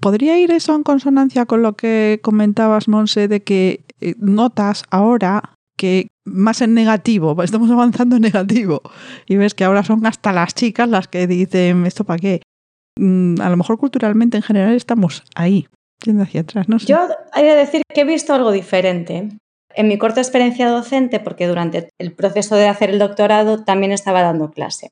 [0.00, 5.54] ¿Podría ir eso en consonancia con lo que comentabas, Monse, de que eh, notas ahora
[5.76, 8.82] que más en negativo, estamos avanzando en negativo,
[9.26, 12.42] y ves que ahora son hasta las chicas las que dicen, ¿esto para qué?
[12.98, 15.68] Mm, a lo mejor culturalmente en general estamos ahí,
[16.04, 16.86] yendo hacia atrás, no sé.
[16.86, 16.98] Yo
[17.32, 19.28] hay que decir que he visto algo diferente.
[19.74, 24.22] En mi corta experiencia docente, porque durante el proceso de hacer el doctorado también estaba
[24.22, 24.90] dando clase.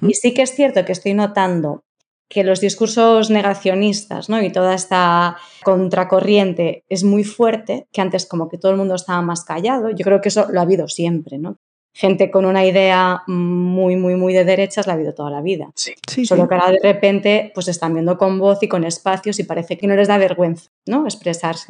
[0.00, 1.82] Y sí que es cierto que estoy notando
[2.30, 4.40] que los discursos negacionistas ¿no?
[4.40, 9.20] y toda esta contracorriente es muy fuerte, que antes como que todo el mundo estaba
[9.20, 9.90] más callado.
[9.90, 11.56] Yo creo que eso lo ha habido siempre, ¿no?
[11.94, 15.70] Gente con una idea muy, muy, muy de derechas la ha habido toda la vida.
[15.74, 15.94] Sí.
[16.24, 19.76] Solo que ahora de repente pues están viendo con voz y con espacios y parece
[19.76, 21.04] que no les da vergüenza ¿no?
[21.04, 21.68] expresarse.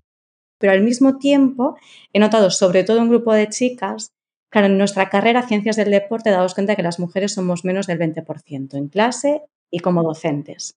[0.59, 1.77] Pero al mismo tiempo
[2.13, 4.13] he notado, sobre todo un grupo de chicas,
[4.49, 7.99] claro, en nuestra carrera Ciencias del Deporte, damos cuenta que las mujeres somos menos del
[7.99, 10.77] 20% en clase y como docentes.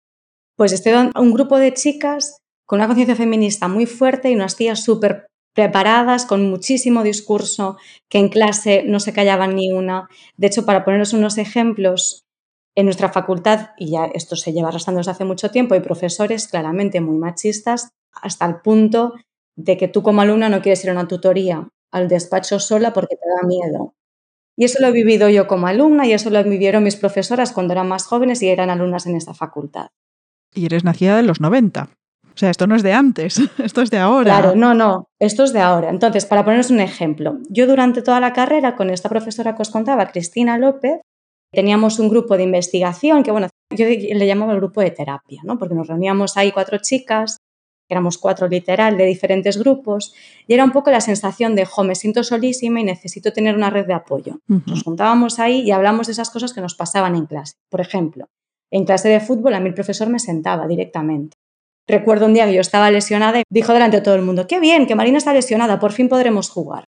[0.56, 4.56] Pues estoy en un grupo de chicas con una conciencia feminista muy fuerte y unas
[4.56, 7.78] tías súper preparadas, con muchísimo discurso,
[8.10, 10.10] que en clase no se callaban ni una.
[10.38, 12.26] De hecho, para poneros unos ejemplos,
[12.76, 16.48] en nuestra facultad, y ya esto se lleva arrastrando desde hace mucho tiempo, hay profesores
[16.48, 19.14] claramente muy machistas, hasta el punto
[19.56, 23.16] de que tú como alumna no quieres ir a una tutoría al despacho sola porque
[23.16, 23.94] te da miedo.
[24.56, 27.74] Y eso lo he vivido yo como alumna y eso lo vivieron mis profesoras cuando
[27.74, 29.90] eran más jóvenes y eran alumnas en esta facultad.
[30.54, 31.90] Y eres nacida de los 90.
[32.36, 34.40] O sea, esto no es de antes, esto es de ahora.
[34.40, 35.90] Claro, no, no, esto es de ahora.
[35.90, 39.70] Entonces, para poneros un ejemplo, yo durante toda la carrera con esta profesora que os
[39.70, 41.02] contaba, Cristina López,
[41.52, 45.58] teníamos un grupo de investigación que, bueno, yo le llamaba el grupo de terapia, ¿no?
[45.58, 47.38] Porque nos reuníamos ahí cuatro chicas
[47.90, 50.14] éramos cuatro literal, de diferentes grupos,
[50.48, 53.70] y era un poco la sensación de, jo, me siento solísima y necesito tener una
[53.70, 54.40] red de apoyo.
[54.48, 57.54] Nos juntábamos ahí y hablamos de esas cosas que nos pasaban en clase.
[57.70, 58.28] Por ejemplo,
[58.72, 61.38] en clase de fútbol a mí el profesor me sentaba directamente.
[61.88, 64.60] Recuerdo un día que yo estaba lesionada y dijo delante de todo el mundo, qué
[64.60, 66.86] bien, que Marina está lesionada, por fin podremos jugar.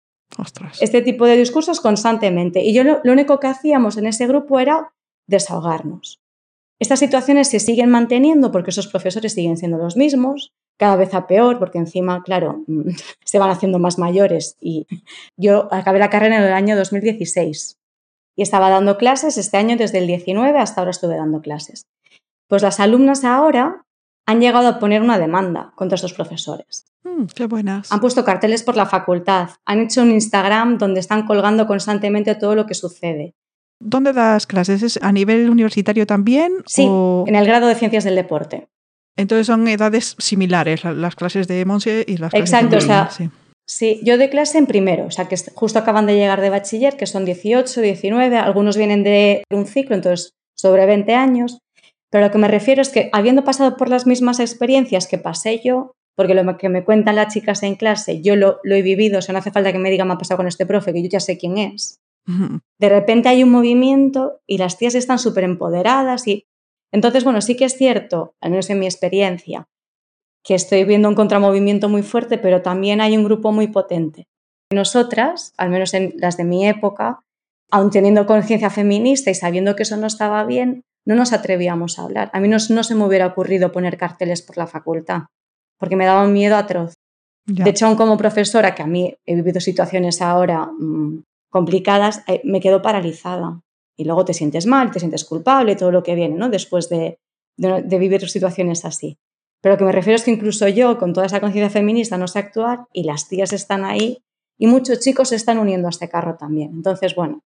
[0.81, 2.63] Este tipo de discursos constantemente.
[2.63, 4.93] Y yo lo, lo único que hacíamos en ese grupo era
[5.27, 6.21] desahogarnos.
[6.81, 11.27] Estas situaciones se siguen manteniendo porque esos profesores siguen siendo los mismos, cada vez a
[11.27, 12.65] peor, porque encima, claro,
[13.25, 14.57] se van haciendo más mayores.
[14.61, 14.87] Y
[15.37, 17.77] yo acabé la carrera en el año 2016
[18.37, 21.87] y estaba dando clases este año desde el 19 hasta ahora estuve dando clases.
[22.49, 23.85] Pues las alumnas ahora
[24.27, 26.87] han llegado a poner una demanda contra estos profesores.
[27.05, 27.91] Mm, qué buenas.
[27.93, 32.55] Han puesto carteles por la facultad, han hecho un Instagram donde están colgando constantemente todo
[32.55, 33.35] lo que sucede.
[33.81, 34.83] ¿Dónde das clases?
[34.83, 36.53] ¿Es a nivel universitario también?
[36.67, 38.69] Sí, en el grado de Ciencias del Deporte.
[39.17, 43.11] Entonces son edades similares, las clases de Monse y las clases Exacto, de o sea,
[43.67, 44.01] sí.
[44.05, 47.07] yo de clase en primero, o sea, que justo acaban de llegar de bachiller, que
[47.07, 51.59] son 18, 19, algunos vienen de un ciclo, entonces sobre 20 años,
[52.13, 55.63] pero lo que me refiero es que habiendo pasado por las mismas experiencias que pasé
[55.65, 59.19] yo, porque lo que me cuentan las chicas en clase, yo lo, lo he vivido,
[59.19, 61.03] o sea, no hace falta que me digan me ha pasado con este profe, que
[61.03, 62.01] yo ya sé quién es.
[62.79, 66.45] De repente hay un movimiento y las tías están súper empoderadas y
[66.93, 69.67] entonces, bueno, sí que es cierto, al menos en mi experiencia,
[70.45, 74.29] que estoy viendo un contramovimiento muy fuerte, pero también hay un grupo muy potente.
[74.71, 77.25] Nosotras, al menos en las de mi época,
[77.71, 82.03] aun teniendo conciencia feminista y sabiendo que eso no estaba bien, no nos atrevíamos a
[82.03, 82.31] hablar.
[82.33, 85.23] A mí no, se me hubiera ocurrido poner carteles por la facultad,
[85.79, 86.95] porque me daba un miedo atroz.
[87.45, 92.41] De hecho, aún como profesora, que a mí he vivido situaciones ahora mm, complicadas, eh,
[92.45, 93.61] me quedo paralizada
[93.97, 96.49] y luego te sientes mal, te sientes culpable, todo lo que viene, ¿no?
[96.49, 97.19] Después de,
[97.57, 99.19] de, vivir situaciones así.
[99.61, 102.29] Pero lo que me refiero es que incluso yo, con toda esa conciencia feminista, no
[102.29, 104.19] sé actuar y las tías están ahí
[104.59, 106.71] y muchos chicos se están uniendo a este carro también.
[106.73, 107.41] Entonces, bueno.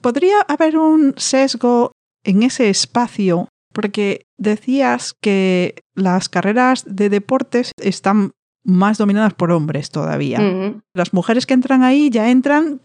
[0.00, 1.92] ¿Podría haber un sesgo
[2.24, 3.48] en ese espacio?
[3.72, 8.32] Porque decías que las carreras de deportes están
[8.64, 10.40] más dominadas por hombres todavía.
[10.94, 12.80] Las mujeres que entran ahí ya entran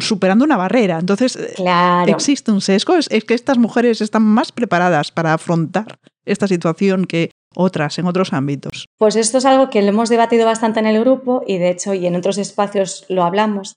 [0.00, 0.98] superando una barrera.
[0.98, 1.54] Entonces, eh,
[2.06, 2.96] existe un sesgo.
[2.96, 8.32] Es, que estas mujeres están más preparadas para afrontar esta situación que otras en otros
[8.32, 8.86] ámbitos.
[8.98, 11.94] Pues esto es algo que lo hemos debatido bastante en el grupo y de hecho
[11.94, 13.76] y en otros espacios lo hablamos.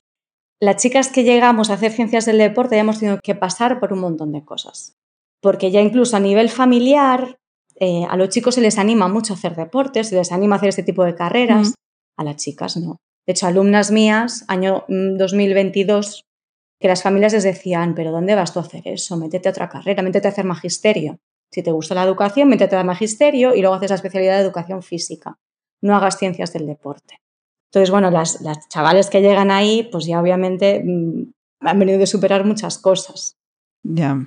[0.60, 3.92] Las chicas que llegamos a hacer ciencias del deporte ya hemos tenido que pasar por
[3.92, 4.97] un montón de cosas.
[5.40, 7.38] Porque ya incluso a nivel familiar,
[7.76, 10.58] eh, a los chicos se les anima mucho a hacer deportes, se les anima a
[10.58, 11.74] hacer este tipo de carreras,
[12.16, 12.98] a las chicas no.
[13.26, 18.52] De hecho, alumnas mías, año 2022, mm, que las familias les decían, pero ¿dónde vas
[18.52, 19.16] tú a hacer eso?
[19.16, 21.18] Métete a otra carrera, métete a hacer magisterio.
[21.52, 24.82] Si te gusta la educación, métete a magisterio y luego haces la especialidad de educación
[24.82, 25.38] física.
[25.82, 27.20] No hagas ciencias del deporte.
[27.70, 32.44] Entonces, bueno, las, chavales que llegan ahí, pues ya obviamente mm, han venido de superar
[32.44, 33.36] muchas cosas.
[33.82, 34.26] Ya.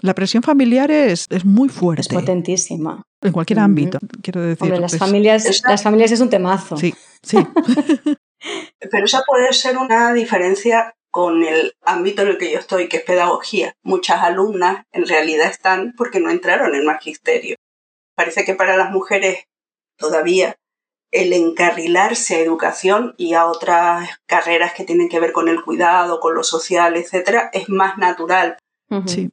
[0.00, 2.02] La presión familiar es, es muy fuerte.
[2.02, 3.02] Es potentísima.
[3.22, 4.62] En cualquier ámbito, quiero decir.
[4.62, 6.76] Hombre, las, familias, las familias es un temazo.
[6.76, 7.38] Sí, sí.
[8.90, 12.98] Pero esa puede ser una diferencia con el ámbito en el que yo estoy, que
[12.98, 13.76] es pedagogía.
[13.82, 17.56] Muchas alumnas en realidad están porque no entraron en magisterio.
[18.16, 19.44] Parece que para las mujeres
[19.96, 20.56] todavía
[21.12, 26.18] el encarrilarse a educación y a otras carreras que tienen que ver con el cuidado,
[26.18, 28.58] con lo social, etcétera, es más natural.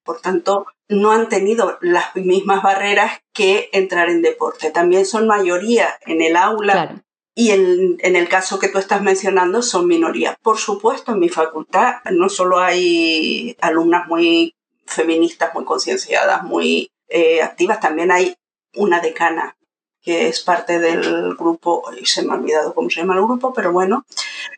[0.03, 4.71] Por tanto, no han tenido las mismas barreras que entrar en deporte.
[4.71, 9.61] También son mayoría en el aula y en, en, el caso que tú estás mencionando
[9.61, 10.37] son minoría.
[10.41, 14.53] Por supuesto, en mi facultad no solo hay alumnas muy
[14.85, 18.35] feministas, muy concienciadas, muy eh, activas, también hay
[18.75, 19.55] una decana
[20.01, 23.53] que es parte del grupo, y se me ha olvidado cómo se llama el grupo,
[23.53, 24.05] pero bueno,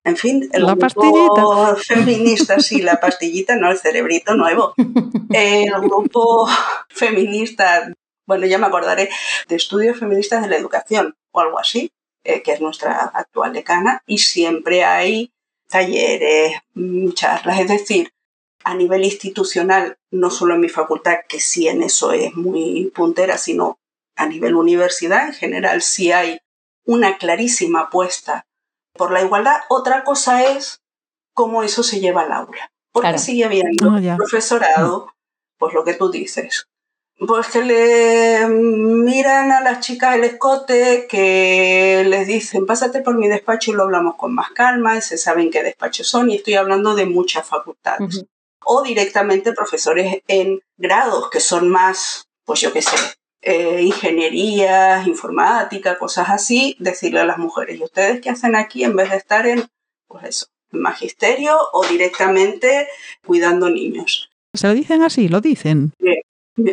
[0.04, 4.74] en fin, el la grupo feminista, sí, la pastillita, no, el cerebrito nuevo.
[5.30, 6.48] El grupo
[6.90, 7.92] feminista,
[8.26, 9.10] bueno, ya me acordaré,
[9.50, 11.92] de estudios feministas de la educación o algo así,
[12.24, 15.34] eh, que es nuestra actual decana, y siempre hay
[15.68, 18.14] talleres, mm, charlas, es decir,
[18.64, 23.38] a nivel institucional, no solo en mi facultad, que sí en eso es muy puntera,
[23.38, 23.78] sino
[24.16, 26.40] a nivel universidad en general sí hay
[26.86, 28.46] una clarísima apuesta
[28.94, 29.62] por la igualdad.
[29.70, 30.82] Otra cosa es
[31.34, 32.72] cómo eso se lleva al aula.
[32.92, 35.12] Porque sigue habiendo profesorado,
[35.58, 36.68] pues lo que tú dices.
[37.18, 43.28] Pues que le miran a las chicas el escote, que les dicen, pásate por mi
[43.28, 46.56] despacho y lo hablamos con más calma, y se saben qué despachos son, y estoy
[46.56, 48.26] hablando de muchas facultades.
[48.66, 52.96] O directamente profesores en grados que son más, pues yo qué sé,
[53.46, 58.96] eh, ingeniería, informática, cosas así, decirle a las mujeres, ¿y ustedes qué hacen aquí en
[58.96, 59.66] vez de estar en,
[60.08, 62.88] pues eso, en magisterio o directamente
[63.26, 64.32] cuidando niños?
[64.54, 65.28] ¿Se lo dicen así?
[65.28, 65.92] ¿Lo dicen?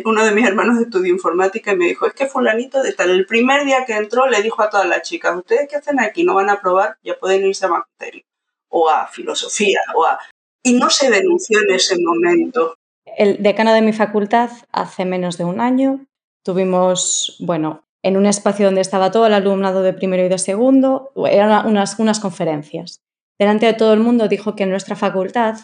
[0.05, 3.25] Uno de mis hermanos estudió informática y me dijo, es que fulanito de tal, el
[3.25, 6.23] primer día que entró le dijo a todas las chicas, ¿ustedes qué hacen aquí?
[6.23, 8.23] No van a probar, ya pueden irse a magisterio
[8.69, 10.19] o a filosofía o a...
[10.63, 12.75] Y no se denunció en ese momento.
[13.17, 16.05] El decano de mi facultad hace menos de un año
[16.43, 21.11] Tuvimos, bueno, en un espacio donde estaba todo el alumnado de primero y de segundo,
[21.29, 23.01] eran unas, unas conferencias.
[23.39, 25.59] Delante de todo el mundo dijo que en nuestra facultad,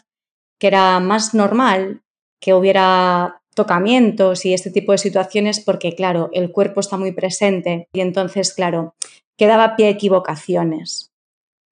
[0.59, 2.03] que era más normal
[2.39, 7.89] que hubiera tocamientos y este tipo de situaciones porque, claro, el cuerpo está muy presente
[7.91, 8.93] y entonces, claro,
[9.35, 11.11] quedaba pie a equivocaciones.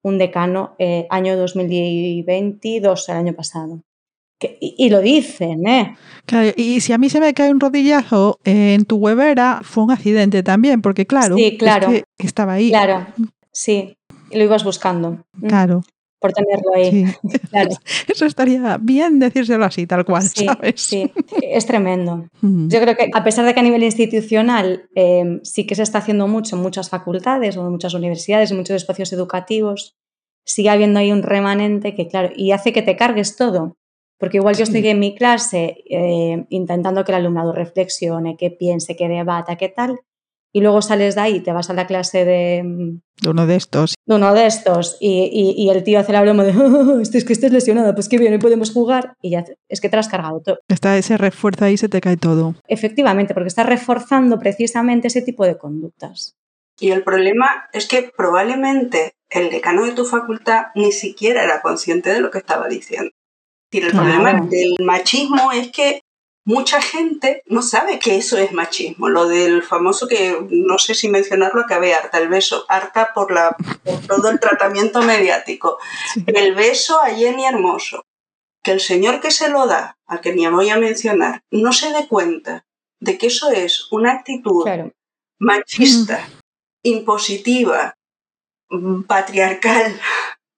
[0.04, 3.85] Un decano, eh, año 2022, el año pasado
[4.40, 5.96] y, lo dicen, ¿eh?
[6.58, 10.44] y si a mí se me cae un rodillazo en tu huevera, fue un accidente
[10.44, 11.92] también, porque claro, claro.
[12.18, 12.70] estaba ahí.
[12.70, 13.08] Claro,
[13.52, 13.98] sí,
[14.32, 15.24] lo ibas buscando.
[15.34, 15.48] Mm.
[15.48, 15.84] Claro.
[16.20, 17.06] Por tenerlo ahí.
[18.08, 20.82] Eso estaría bien decírselo así, tal cual, sí, ¿sabes?
[20.82, 22.28] Sí, es tremendo.
[22.42, 26.00] Yo creo que a pesar de que a nivel institucional em, sí que se está
[26.00, 29.96] haciendo mucho en muchas facultades o en muchas universidades, en muchos espacios educativos,
[30.46, 33.78] sigue habiendo ahí un remanente que, claro, y hace que te cargues todo.
[34.18, 38.96] Porque igual yo estoy en mi clase eh, intentando que el alumnado reflexione, que piense,
[38.96, 40.00] que debata, qué tal,
[40.56, 42.64] y luego sales de ahí y te vas a la clase de...
[42.64, 43.96] Mm, de uno de estos.
[44.06, 47.52] De uno de estos, y, el tío hace la broma de, oh, es que estás
[47.52, 50.60] lesionada, pues qué bien, hoy podemos jugar, y ya es que te has cargado todo.
[50.70, 52.56] Está ese refuerzo ahí, se te cae todo.
[52.70, 56.38] Efectivamente, porque estás reforzando precisamente ese tipo de conductas.
[56.80, 62.12] Y el problema es que probablemente el decano de tu facultad ni siquiera era consciente
[62.12, 63.12] de lo que estaba diciendo
[63.84, 66.02] el problema del machismo es que
[66.46, 69.10] mucha gente no sabe que eso es machismo.
[69.10, 73.56] Lo del famoso que no sé si mencionarlo, acabé harta, el beso, harta por, la,
[74.08, 75.78] todo el tratamiento mediático.
[76.28, 78.06] El beso a Jenny Hermoso.
[78.64, 81.92] Que el señor que se lo da, al que ni voy a mencionar, no se
[81.94, 82.66] dé cuenta
[83.00, 84.66] de que eso es una actitud
[85.38, 86.28] machista,
[86.82, 87.96] impositiva,
[89.08, 90.00] patriarcal,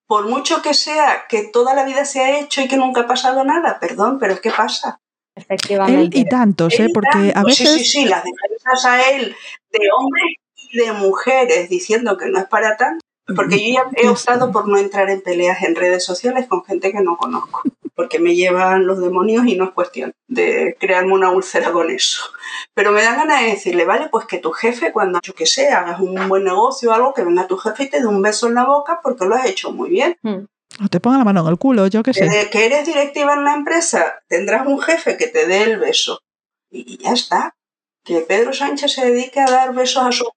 [0.08, 3.08] por mucho que sea que toda la vida se ha hecho y que nunca ha
[3.08, 5.00] pasado nada, perdón, pero ¿qué pasa?
[5.36, 6.18] Efectivamente.
[6.18, 6.88] Él y tantos, ¿eh?
[6.94, 7.70] Porque a veces...
[7.70, 9.36] Sí, sí, sí, las defensas a él
[9.72, 13.06] de hombres y de mujeres diciendo que no es para tanto.
[13.36, 16.94] Porque yo ya he optado por no entrar en peleas en redes sociales con gente
[16.94, 17.62] que no conozco
[17.98, 22.22] porque me llevan los demonios y no es cuestión de crearme una úlcera con eso.
[22.76, 25.70] Pero me da ganas de decirle, vale, pues que tu jefe, cuando yo que sé,
[25.70, 28.48] hagas un buen negocio o algo, que venga tu jefe y te dé un beso
[28.48, 30.16] en la boca porque lo has hecho muy bien.
[30.24, 32.50] O te ponga la mano en el culo, yo que sé.
[32.52, 36.20] Que eres directiva en la empresa, tendrás un jefe que te dé el beso.
[36.70, 37.56] Y ya está.
[38.06, 40.30] Que Pedro Sánchez se dedique a dar besos a sus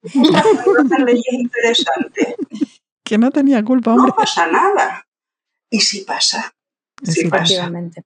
[0.98, 2.34] leyes interesantes.
[3.02, 4.10] Que no tenía culpa, hombre.
[4.10, 5.04] No pasa nada.
[5.68, 6.54] ¿Y si pasa?
[7.02, 8.02] Sí, Efectivamente.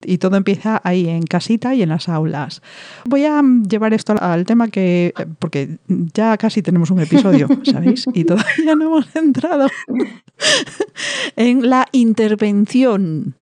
[0.00, 2.62] Y todo empieza ahí en casita y en las aulas.
[3.04, 5.78] Voy a llevar esto al tema que, porque
[6.14, 8.06] ya casi tenemos un episodio, ¿sabéis?
[8.14, 9.66] Y todavía no hemos entrado
[11.36, 13.34] en la intervención.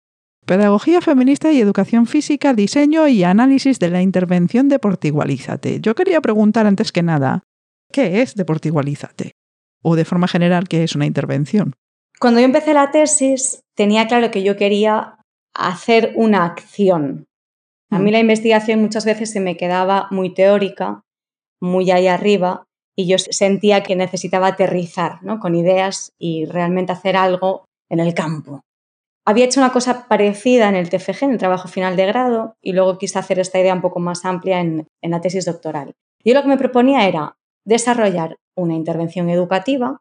[0.45, 5.81] Pedagogía feminista y educación física, diseño y análisis de la intervención Deportigualízate.
[5.81, 7.43] Yo quería preguntar antes que nada,
[7.91, 9.33] ¿qué es Deportigualízate?
[9.81, 11.73] O de forma general, ¿qué es una intervención?
[12.19, 15.17] Cuando yo empecé la tesis, tenía claro que yo quería
[15.53, 17.27] hacer una acción.
[17.91, 18.13] A mí mm.
[18.13, 21.01] la investigación muchas veces se me quedaba muy teórica,
[21.61, 22.63] muy ahí arriba,
[22.97, 25.39] y yo sentía que necesitaba aterrizar ¿no?
[25.39, 28.61] con ideas y realmente hacer algo en el campo.
[29.27, 32.73] Había hecho una cosa parecida en el TFG, en el trabajo final de grado, y
[32.73, 35.93] luego quise hacer esta idea un poco más amplia en, en la tesis doctoral.
[36.23, 39.99] Yo lo que me proponía era desarrollar una intervención educativa,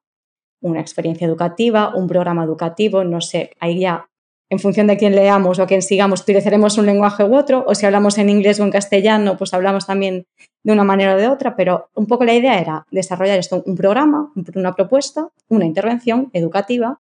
[0.61, 4.09] una experiencia educativa, un programa educativo, no sé, ahí ya
[4.51, 7.87] en función de quién leamos o quién sigamos, utilizaremos un lenguaje u otro, o si
[7.87, 10.27] hablamos en inglés o en castellano, pues hablamos también
[10.63, 13.75] de una manera o de otra, pero un poco la idea era desarrollar esto, un
[13.75, 17.01] programa, una propuesta, una intervención educativa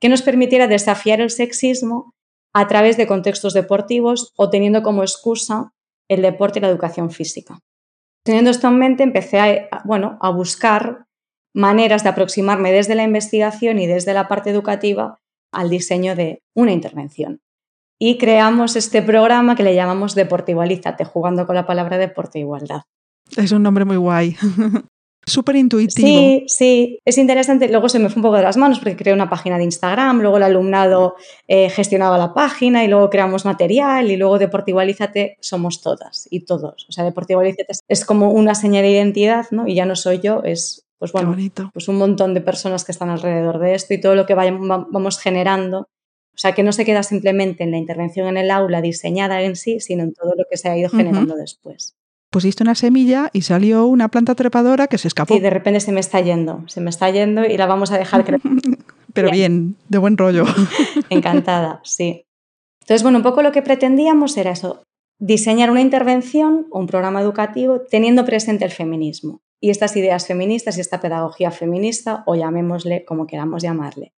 [0.00, 2.12] que nos permitiera desafiar el sexismo
[2.52, 5.72] a través de contextos deportivos o teniendo como excusa
[6.08, 7.58] el deporte y la educación física.
[8.24, 11.06] Teniendo esto en mente, empecé bueno, a buscar
[11.54, 15.20] maneras de aproximarme desde la investigación y desde la parte educativa
[15.52, 17.40] al diseño de una intervención.
[17.98, 22.82] Y creamos este programa que le llamamos Deportigualízate, jugando con la palabra deporte e igualdad.
[23.36, 24.36] Es un nombre muy guay.
[25.26, 26.06] Súper intuitivo.
[26.06, 27.68] Sí, sí, es interesante.
[27.68, 30.20] Luego se me fue un poco de las manos porque creé una página de Instagram,
[30.20, 31.14] luego el alumnado
[31.48, 36.86] eh, gestionaba la página y luego creamos material y luego Deportigualízate somos todas y todos.
[36.90, 39.66] O sea, Deportigualízate es como una señal de identidad, ¿no?
[39.66, 43.10] Y ya no soy yo, es pues bueno, pues un montón de personas que están
[43.10, 45.88] alrededor de esto y todo lo que vamos generando.
[46.34, 49.54] O sea, que no se queda simplemente en la intervención en el aula diseñada en
[49.54, 51.94] sí, sino en todo lo que se ha ido generando después.
[52.30, 55.32] Pusiste una semilla y salió una planta trepadora que se escapó.
[55.32, 57.98] Sí, de repente se me está yendo, se me está yendo y la vamos a
[57.98, 58.50] dejar crecer.
[59.12, 60.44] Pero bien, de buen rollo.
[61.10, 62.26] Encantada, sí.
[62.80, 64.82] Entonces, bueno, un poco lo que pretendíamos era eso,
[65.20, 70.76] diseñar una intervención o un programa educativo teniendo presente el feminismo y estas ideas feministas
[70.76, 74.12] y esta pedagogía feminista, o llamémosle como queramos llamarle.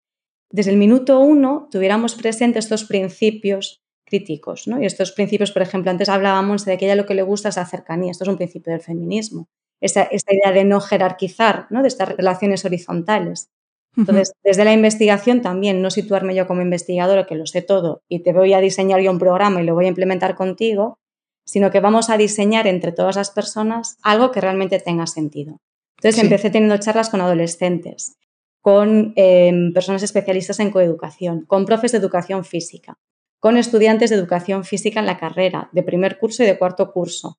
[0.50, 4.82] Desde el minuto uno tuviéramos presentes estos principios críticos, ¿no?
[4.82, 7.58] Y estos principios, por ejemplo, antes hablábamos de que ella lo que le gusta es
[7.58, 9.48] la cercanía, esto es un principio del feminismo,
[9.82, 11.84] esta, idea de no jerarquizar, ¿no?
[11.84, 13.52] De estas relaciones horizontales.
[13.96, 18.24] Entonces, desde la investigación también, no situarme yo como investigadora que lo sé todo y
[18.24, 20.98] te voy a diseñar yo un programa y lo voy a implementar contigo,
[21.46, 25.62] sino que vamos a diseñar entre todas las personas algo que realmente tenga sentido.
[25.98, 28.18] Entonces empecé teniendo charlas con adolescentes,
[28.62, 32.98] con em, personas especialistas en coeducación, con profes de educación física,
[33.40, 37.38] con estudiantes de educación física en la carrera, de primer curso y de cuarto curso.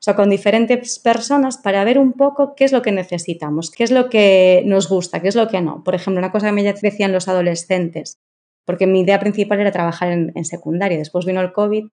[0.00, 3.84] O sea, con diferentes personas para ver un poco qué es lo que necesitamos, qué
[3.84, 5.82] es lo que nos gusta, qué es lo que no.
[5.84, 8.16] Por ejemplo, una cosa que me decían los adolescentes,
[8.64, 11.84] porque mi idea principal era trabajar en, en secundaria, después vino el COVID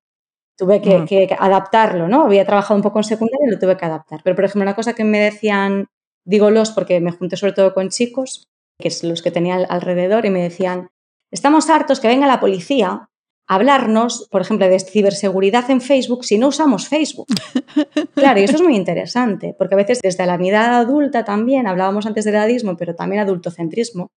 [0.57, 2.23] tuve que, adaptarlo, ¿no?
[2.23, 4.21] Había trabajado un poco en secundaria y lo tuve que adaptar.
[4.23, 5.87] Pero, por ejemplo, una cosa que me decían,
[6.25, 8.47] digo los porque me junté sobre todo con chicos,
[8.79, 10.89] que es los que tenía alrededor, y me decían,
[11.31, 13.09] estamos hartos que venga la policía
[13.49, 17.27] a hablarnos, por ejemplo, de ciberseguridad en Facebook si no usamos Facebook.
[18.13, 22.07] Claro, y eso es muy interesante, porque a veces desde la mirada adulta también, hablábamos
[22.07, 24.09] antes del edadismo, pero también adultocentrismo,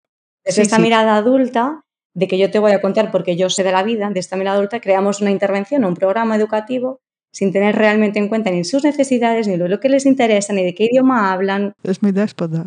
[0.46, 1.82] desde esta mirada adulta
[2.14, 4.36] de que yo te voy a contar porque yo sé de la vida, de esta
[4.36, 7.00] mirada adulta, creamos una intervención o un programa educativo
[7.32, 10.74] sin tener realmente en cuenta ni sus necesidades, ni lo que les interesa, ni de
[10.74, 11.74] qué idioma hablan.
[11.84, 12.66] Es muy déspota.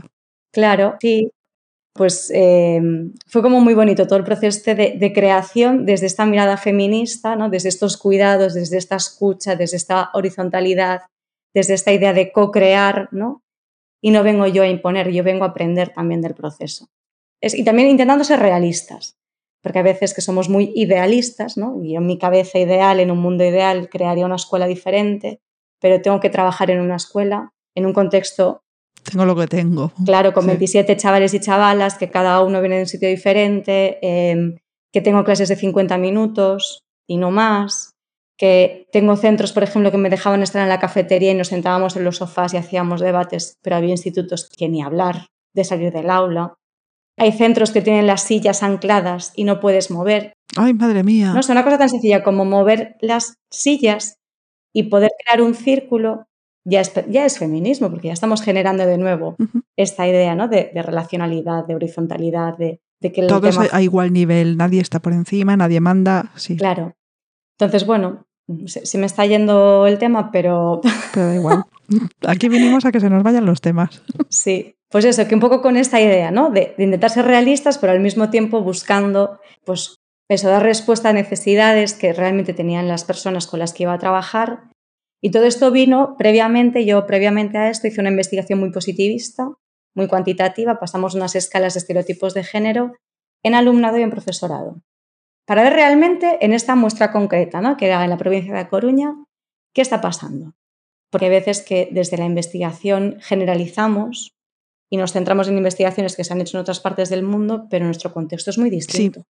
[0.53, 1.31] Claro, sí.
[1.95, 6.25] Pues em, fue como muy bonito todo el proceso este de, de, creación desde esta
[6.25, 7.51] mirada feminista, ¿no?
[7.51, 11.03] desde estos cuidados, desde esta escucha, desde esta horizontalidad,
[11.53, 13.43] desde esta idea de co-crear, ¿no?
[14.01, 16.89] Y no vengo yo a imponer, yo vengo a aprender también del proceso.
[17.43, 19.19] Es, y también intentando ser realistas,
[19.63, 21.83] porque a veces que somos muy idealistas, ¿no?
[21.83, 25.41] Y en mi cabeza ideal, en un mundo ideal, crearía una escuela diferente,
[25.81, 28.63] pero tengo que trabajar en una escuela, en un contexto...
[29.03, 29.93] Tengo lo que tengo.
[30.05, 34.57] Claro, con 27 chavales y chavalas, que cada uno viene de un sitio diferente, em,
[34.93, 37.93] que tengo clases de 50 minutos y no más,
[38.37, 41.97] que tengo centros, por ejemplo, que me dejaban estar en la cafetería y nos sentábamos
[41.97, 46.11] en los sofás y hacíamos debates, pero había institutos que ni hablar de salir del
[46.11, 46.55] aula.
[47.19, 50.33] Hay centros que tienen las sillas ancladas y no puedes mover.
[50.57, 51.33] Ay, madre mía.
[51.33, 54.17] No, es una cosa tan sencilla como mover las sillas
[54.75, 56.27] y poder crear un círculo
[56.65, 59.37] ya es, ya es feminismo, porque ya estamos generando de nuevo
[59.77, 60.49] esta idea ¿no?
[60.49, 65.81] de, relacionalidad, de horizontalidad, de, que Todos a igual nivel, nadie está por encima, nadie
[65.81, 66.31] manda.
[66.37, 66.57] Sí.
[66.57, 66.95] Claro.
[67.59, 68.27] Entonces, bueno,
[68.67, 70.81] se, me está yendo el tema, pero...
[71.13, 71.65] Pero da igual.
[72.27, 74.03] Aquí vinimos a que se nos vayan los temas.
[74.29, 76.51] Sí, pues eso, que un poco con esta idea, ¿no?
[76.51, 81.13] De, de, intentar ser realistas, pero al mismo tiempo buscando, pues, eso, dar respuesta a
[81.13, 84.71] necesidades que realmente tenían las personas con las que iba a trabajar.
[85.21, 89.53] Y todo esto vino previamente, yo previamente a esto hice una investigación muy positivista,
[89.95, 92.95] muy cuantitativa, pasamos unas escalas de estereotipos de género
[93.45, 94.83] en alumnado y en profesorado
[95.53, 97.77] para ver realmente en esta muestra concreta, ¿no?
[97.77, 99.23] que era en la provincia de Coruña,
[99.75, 100.55] qué está pasando.
[101.11, 104.33] Porque hay veces que desde la investigación generalizamos
[104.91, 107.85] y nos centramos en investigaciones que se han hecho en otras partes del mundo, pero
[107.85, 109.25] nuestro contexto es muy distinto.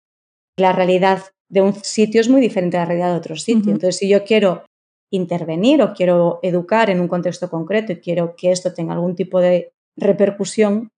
[0.58, 3.72] La realidad de un sitio es muy diferente a la realidad de otro sitio.
[3.72, 4.66] Entonces, si yo quiero
[5.14, 9.40] intervenir o quiero educar en un contexto concreto y quiero que esto tenga algún tipo
[9.40, 10.90] de repercusión,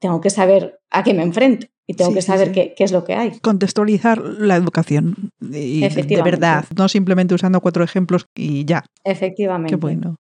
[0.00, 3.14] tengo que saber a qué me enfrento y tengo que saber Qué, es lo que
[3.14, 3.38] hay.
[3.40, 8.84] Contextualizar la educación de verdad, no simplemente usando cuatro ejemplos y ya.
[9.04, 9.70] Efectivamente.
[9.70, 10.16] Qué bueno.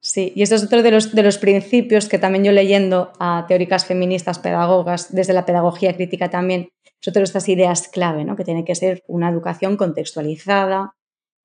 [0.00, 3.44] Sí, y esto es otro de los, de los principios que también yo leyendo a
[3.48, 8.36] teóricas feministas, pedagogas, desde la pedagogía crítica también, es otra de estas ideas clave, ¿no?
[8.36, 10.94] que tiene que ser una educación contextualizada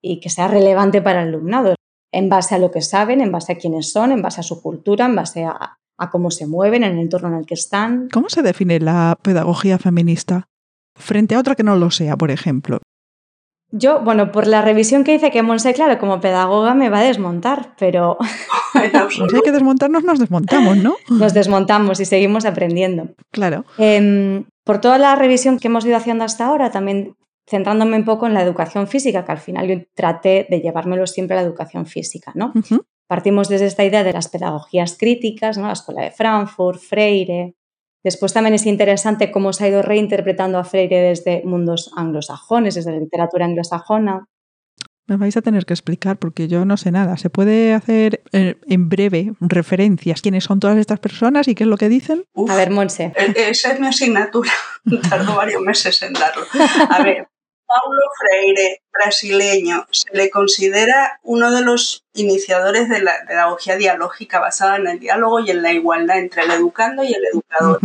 [0.02, 1.76] y que sea relevante para el alumnado,
[2.12, 4.62] en base a lo que saben, en base a quiénes son, en base a su
[4.62, 8.10] cultura, en base a, a cómo se mueven, en el entorno en el que están.
[8.12, 10.48] ¿Cómo se define la pedagogía feminista
[10.96, 12.80] frente a otra que no lo sea, por ejemplo?
[13.72, 17.04] Yo, bueno, por la revisión que hice, que Monse, claro, como pedagoga me va a
[17.04, 18.18] desmontar, pero...
[19.10, 20.96] si hay que desmontarnos, nos desmontamos, ¿no?
[21.10, 23.10] Nos desmontamos y seguimos aprendiendo.
[23.32, 23.64] Claro.
[23.78, 27.16] Em, por toda la revisión que hemos ido haciendo hasta ahora, también
[27.48, 31.38] centrándome un poco en la educación física, que al final yo traté de llevármelo siempre
[31.38, 32.54] a la educación física, ¿no?
[33.12, 35.68] Partimos desde esta idea de las pedagogías críticas, ¿no?
[35.68, 37.56] la Escuela de Frankfurt, Freire.
[38.06, 42.94] Después también es interesante cómo se ha ido reinterpretando a Freire desde mundos anglosajones, desde
[42.94, 44.30] la literatura anglosajona.
[45.08, 47.18] Me vais a tener que explicar porque yo no sé nada.
[47.18, 51.70] ¿Se puede hacer eh, en breve referencias quiénes son todas estas personas y qué es
[51.70, 52.24] lo que dicen?
[52.48, 53.12] a ver, Monse.
[53.18, 54.52] E-, esa es mi asignatura.
[55.10, 56.46] Tardo varios meses en darlo.
[56.90, 57.28] A ver,
[57.74, 64.76] Paulo Freire, brasileño, se le considera uno de los iniciadores de la pedagogía dialógica basada
[64.76, 67.80] en el diálogo y en la igualdad entre el educando y el educador.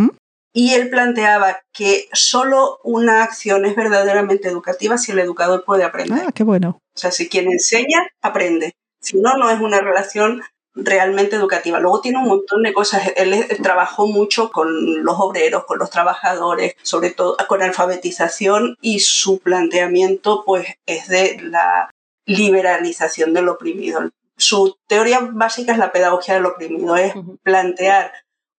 [0.53, 6.25] Y él planteaba que solo una acción es verdaderamente educativa si el educador puede aprender.
[6.27, 6.81] Ah, qué bueno.
[6.95, 8.73] O sea, si quien enseña, aprende.
[9.01, 10.43] Si no, no es una relación
[10.77, 11.81] realmente educativa.
[11.81, 13.11] Luego tiene un montón de cosas.
[13.17, 19.39] Él, trabajó mucho con los obreros, con los trabajadores, sobre todo con alfabetización y su
[19.41, 21.91] planteamiento pues es de la
[22.27, 24.11] liberalización del oprimido.
[24.37, 28.13] Su teoría básica es la pedagogía del oprimido, es plantear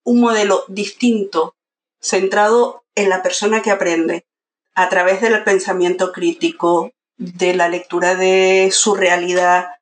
[0.03, 1.55] un modelo distinto,
[2.01, 4.25] centrado en la persona que aprende,
[4.73, 9.76] a través del pensamiento crítico, de la lectura de su realidad,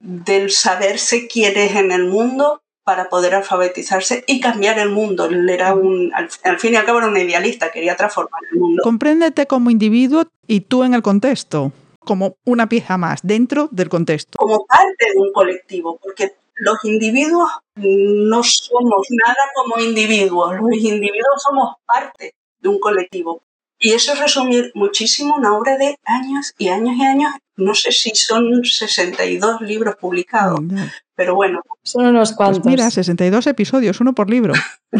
[0.00, 5.26] del saberse quién es en el mundo para poder alfabetizarse y cambiar el mundo.
[5.26, 8.82] Él era un, al, fin y al cabo era un idealista, quería transformar el mundo.
[8.82, 14.38] Compréndete como individuo y tú en el contexto, como una pieza más dentro del contexto.
[14.38, 21.42] Como parte de un colectivo, porque los individuos no somos nada como individuos, los individuos
[21.46, 23.42] somos parte de un colectivo.
[23.78, 27.32] Y eso es resumir muchísimo una obra de años y años y años.
[27.56, 30.60] No sé si son 62 libros publicados,
[31.14, 31.60] pero bueno.
[31.82, 32.60] Son unos cuantos.
[32.62, 34.54] Pues mira, 62 episodios, uno por libro.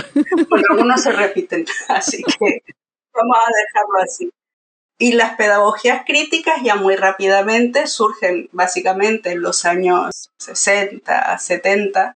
[0.50, 2.62] bueno, algunos se repiten, así que
[3.12, 4.30] vamos a dejarlo así.
[5.00, 12.16] Y las pedagogías críticas ya muy rápidamente surgen básicamente en los años 60, 70,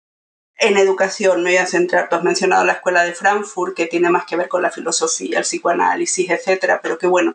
[0.61, 4.11] en educación, me voy a centrar, tú has mencionado la escuela de Frankfurt, que tiene
[4.11, 7.35] más que ver con la filosofía, el psicoanálisis, etcétera, pero que bueno,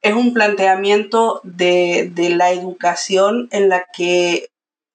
[0.00, 4.50] es un planteamiento de, de la educación en la que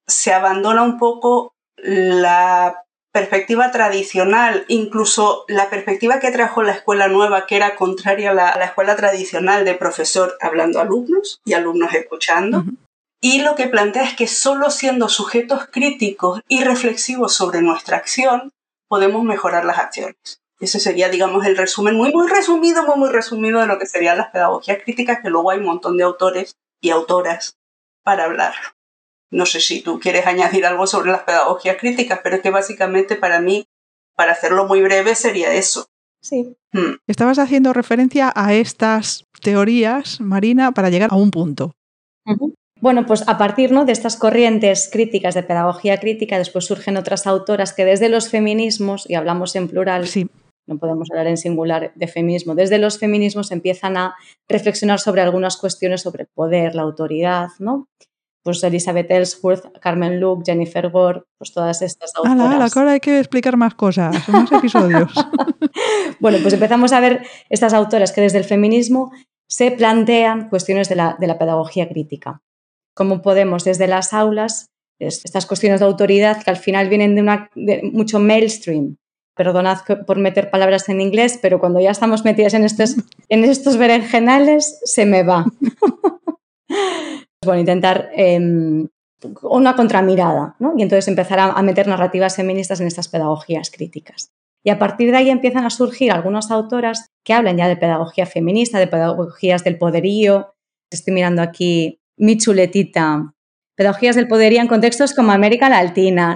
[0.07, 7.45] se abandona un poco la perspectiva tradicional, incluso la perspectiva que trajo la escuela nueva,
[7.45, 12.65] que era contraria a la, escuela tradicional de profesor hablando a alumnos y alumnos escuchando.
[13.27, 18.51] Y lo que plantea es que solo siendo sujetos críticos y reflexivos sobre nuestra acción
[18.87, 20.43] podemos mejorar las acciones.
[20.59, 24.19] Ese sería, digamos, el resumen muy, muy resumido, muy, muy resumido de lo que serían
[24.19, 27.57] las pedagogías críticas, que luego hay un montón de autores y autoras
[28.03, 28.53] para hablar.
[29.31, 33.15] No sé si tú quieres añadir algo sobre las pedagogías críticas, pero es que básicamente
[33.15, 33.65] para mí,
[34.15, 35.87] para hacerlo muy breve, sería eso.
[36.21, 36.55] Sí.
[36.73, 36.97] Hmm.
[37.07, 41.71] Estabas haciendo referencia a estas teorías, Marina, para llegar a un punto.
[42.81, 43.85] Bueno, pues a partir ¿no?
[43.85, 49.09] de estas corrientes críticas de pedagogía crítica, después surgen otras autoras que desde los feminismos,
[49.09, 50.05] y hablamos en plural,
[50.67, 52.55] no podemos hablar en singular de feminismo.
[52.55, 54.15] Desde los feminismos empiezan a
[54.49, 57.87] reflexionar sobre algunas cuestiones sobre el poder, la autoridad, ¿no?
[58.43, 62.39] Pues Elizabeth Ellsworth, Carmen Luke, Jennifer Gore, pues todas estas autoras.
[62.39, 65.13] Ala, ala, ahora hay que explicar más cosas, más episodios.
[66.19, 69.11] bueno, pues empezamos a ver estas autoras que desde el feminismo
[69.47, 72.41] se plantean cuestiones de la, de la pedagogía crítica.
[72.95, 77.49] Cómo podemos desde las aulas, estas cuestiones de autoridad que al final vienen de, una,
[77.53, 78.97] de mucho mainstream,
[79.35, 82.95] perdonad por meter palabras en inglés, pero cuando ya estamos metidas en estos,
[83.29, 85.45] en estos berenjenales, se me va.
[87.45, 88.87] bueno, intentar em,
[89.43, 90.73] una contramirada, ¿no?
[90.77, 94.31] Y entonces empezar a, meter narrativas feministas en estas pedagogías críticas.
[94.63, 98.25] Y a partir de ahí empiezan a surgir algunas autoras que hablan ya de pedagogía
[98.25, 100.53] feminista, de pedagogías del poderío.
[100.89, 103.33] Estoy mirando aquí mi chuletita.
[103.75, 106.35] Pedagogías del poderío en contextos como América Latina,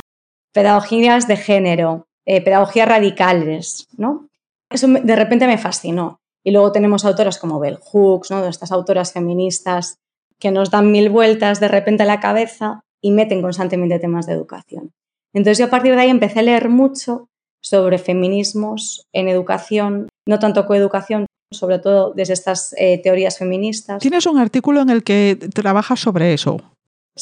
[0.54, 4.28] pedagogías de género, eh, pedagogías radicales, ¿no?
[4.70, 6.20] Eso de repente me fascinó.
[6.44, 8.46] Y luego tenemos autoras como Bell Hooks, ¿no?
[8.46, 9.98] Estas autoras feministas
[10.40, 14.34] que nos dan mil vueltas de repente a la cabeza y meten constantemente temas de
[14.34, 14.92] educación.
[15.34, 17.30] Entonces yo a partir de ahí empecé a leer mucho
[17.62, 24.00] sobre feminismos en educación, no tanto coeducación, sobre todo desde estas eh, teorías feministas.
[24.00, 26.62] Tienes un artículo en el que trabajas sobre eso.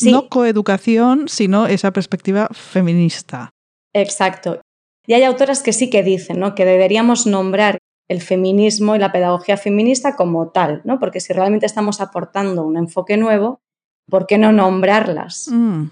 [0.02, 3.50] No coeducación, sino esa perspectiva feminista.
[3.94, 4.62] Exacto.
[5.08, 6.54] Y hay autoras que sí que dicen ¿no?
[6.54, 11.00] que deberíamos nombrar el feminismo y la pedagogía feminista como tal, ¿no?
[11.00, 13.60] porque si realmente estamos aportando un enfoque nuevo,
[14.08, 15.48] ¿por qué no nombrarlas?
[15.52, 15.86] Mm.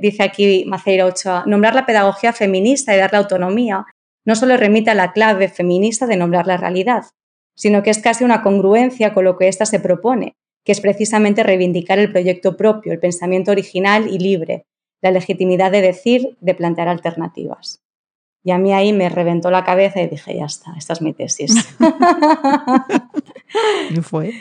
[0.00, 3.86] Dice aquí Maceira Ochoa, nombrar la pedagogía feminista y darle autonomía
[4.24, 7.04] no solo remite a la clave feminista de nombrar la realidad,
[7.60, 10.34] sino que es casi una congruencia con lo que ésta se propone,
[10.64, 14.64] que es precisamente reivindicar el proyecto propio, el pensamiento original y libre,
[15.02, 17.82] la legitimidad de decir, de plantear alternativas.
[18.42, 21.12] Y a mí ahí me reventó la cabeza y dije, ya está, esta es mi
[21.12, 21.54] tesis.
[23.90, 24.32] y fue.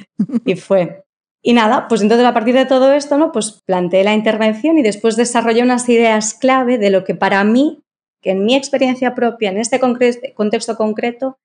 [0.46, 1.04] y fue.
[1.44, 3.34] Y nada, pues entonces a partir de todo esto, ¿no?
[3.34, 7.84] Pues planteé la intervención y después desarrollé unas ideas clave de lo que para mí,
[8.22, 11.36] que en mi experiencia propia, en este contexto concreto,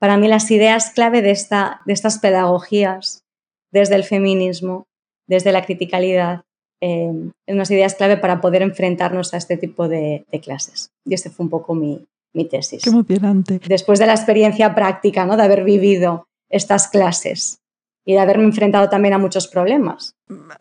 [0.00, 3.22] para mí las ideas clave de, esta, de estas pedagogías,
[3.70, 4.86] desde el feminismo,
[5.28, 6.42] desde la criticalidad,
[6.80, 7.12] eh,
[7.46, 10.90] unas ideas clave para poder enfrentarnos a este tipo de, clases.
[11.04, 12.82] Y este fue un poco mi, mi tesis.
[12.82, 13.60] Qué emocionante.
[13.68, 15.36] Después de la experiencia práctica, ¿no?
[15.36, 17.58] de haber vivido estas clases
[18.06, 20.14] y de haberme enfrentado también a muchos problemas.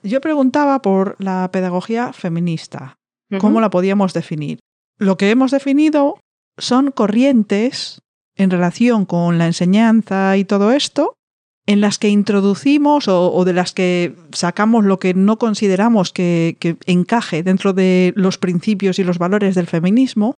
[0.04, 2.98] Yo preguntaba por la pedagogía feminista.
[3.40, 4.60] ¿Cómo la podíamos definir?
[4.98, 6.20] Lo que hemos definido
[6.58, 8.02] son corrientes
[8.40, 11.14] en relación con la enseñanza y todo esto
[11.68, 17.44] en las que introducimos o, de las que sacamos lo que no consideramos que, encaje
[17.44, 20.34] dentro de los principios y los valores del feminismo,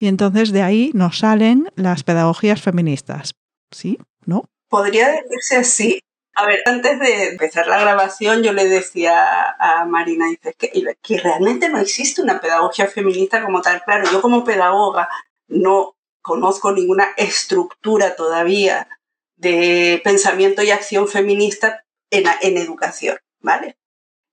[0.00, 3.36] y entonces de ahí nos salen las pedagogías feministas.
[3.70, 3.98] ¿Sí?
[4.26, 4.46] ¿No?
[4.68, 6.00] Podría decirse así.
[6.34, 11.18] A ver, antes de empezar la grabación yo le decía a Marina, dice, que, que
[11.18, 13.82] realmente no existe una pedagogía feminista como tal.
[13.84, 15.08] Claro, yo como pedagoga
[15.46, 18.88] no conozco ninguna estructura todavía
[19.36, 23.76] de pensamiento y acción feminista en, en educación, ¿vale?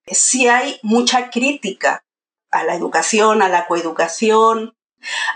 [0.05, 2.03] Sí hay mucha crítica
[2.51, 4.75] a la educación, a la coeducación,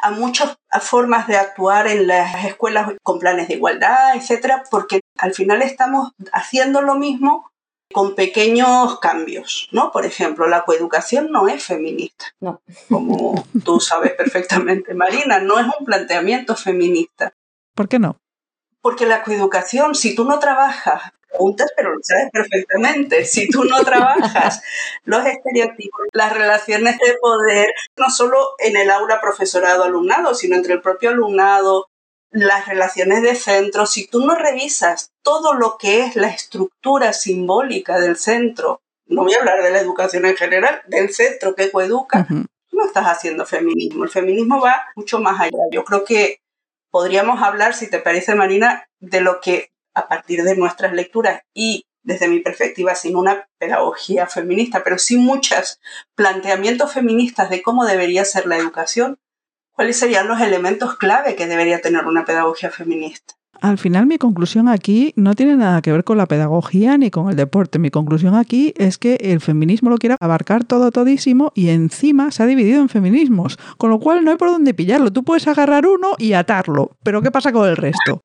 [0.02, 5.34] a muchas formas de actuar en las escuelas con planes de igualdad, etcétera, porque al
[5.34, 7.52] final estamos haciendo lo mismo
[7.94, 9.92] con pequeños cambios, ¿no?
[9.92, 12.62] Por ejemplo, la coeducación no es feminista, no.
[12.90, 17.34] como tú sabes perfectamente, Marina, no es un planteamiento feminista.
[17.74, 18.20] ¿Por qué no?
[18.82, 23.84] Porque la coeducación, si tú no trabajas, preguntas, pero lo sabes perfectamente, si tú no
[23.84, 24.62] trabajas
[25.04, 30.82] los estereotipos, las relaciones de poder, no solo en el aula profesorado-alumnado, sino entre el
[30.82, 31.88] propio alumnado,
[32.34, 38.00] las relaciones de centro, si tú no revisas todo lo que es la estructura simbólica
[38.00, 42.28] del centro, no voy a hablar de la educación en general, del centro que coeduca,
[42.30, 44.04] no estás haciendo feminismo.
[44.04, 45.60] El feminismo va mucho más allá.
[45.72, 46.42] Yo creo que
[46.90, 51.86] podríamos hablar, si te parece, Marina, de lo que a partir de nuestras lecturas y
[52.02, 55.80] desde mi perspectiva, sin una pedagogía feminista, pero sin muchos
[56.16, 59.20] planteamientos feministas de cómo debería ser la educación,
[59.74, 63.36] cuáles serían los elementos clave que debería tener una pedagogía feminista.
[63.62, 67.30] Al final mi conclusión aquí no tiene nada que ver con la pedagogía ni con
[67.30, 67.80] el deporte.
[67.80, 72.44] Mi conclusión aquí es que el feminismo lo quiere abarcar todo todísimo y encima se
[72.44, 75.14] ha dividido en feminismos, con lo cual no hay por dónde pillarlo.
[75.14, 78.22] Tú puedes agarrar uno y atarlo, pero ¿qué pasa con el resto?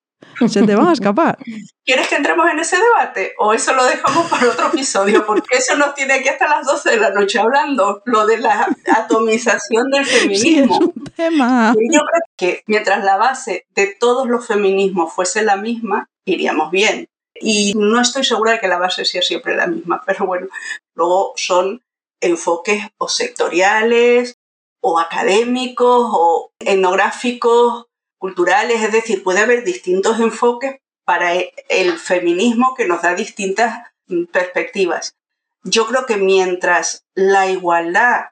[0.49, 1.39] Se te van a escapar.
[1.85, 3.35] ¿Quieres que entremos en ese debate?
[3.39, 5.27] ¿O eso lo dejamos para otro episodio?
[5.27, 8.69] Porque eso nos tiene aquí hasta las 12 de la noche hablando, lo de la
[8.95, 10.41] atomización del feminismo.
[10.41, 11.75] Sí, es un tema.
[11.75, 17.09] Yo creo que mientras la base de todos los feminismos fuese la misma, iríamos bien.
[17.41, 20.49] Y no estoy segura de que la base sea siempre la misma, pero bueno,
[20.95, 21.83] luego son
[22.21, 24.39] enfoques o sectoriales
[24.81, 27.88] o académicos o etnográficos,
[28.19, 33.79] culturales, es decir, puede haber distintos enfoques para e, el feminismo que nos da distintas
[34.09, 35.17] mm, perspectivas.
[35.65, 38.27] Yo creo que mientras la igualdad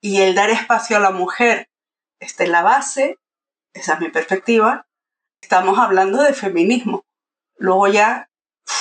[0.00, 1.68] y el dar espacio a la mujer
[2.20, 3.18] esté en la base,
[3.72, 4.86] esa es mi perspectiva,
[5.40, 7.04] estamos hablando de feminismo.
[7.56, 8.30] Luego ya,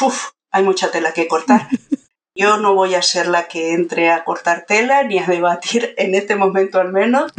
[0.01, 1.67] uf, hay mucha tela que cortar.
[2.35, 6.15] Yo no voy a ser la que entre a cortar tela ni a debatir en
[6.15, 7.31] este momento al menos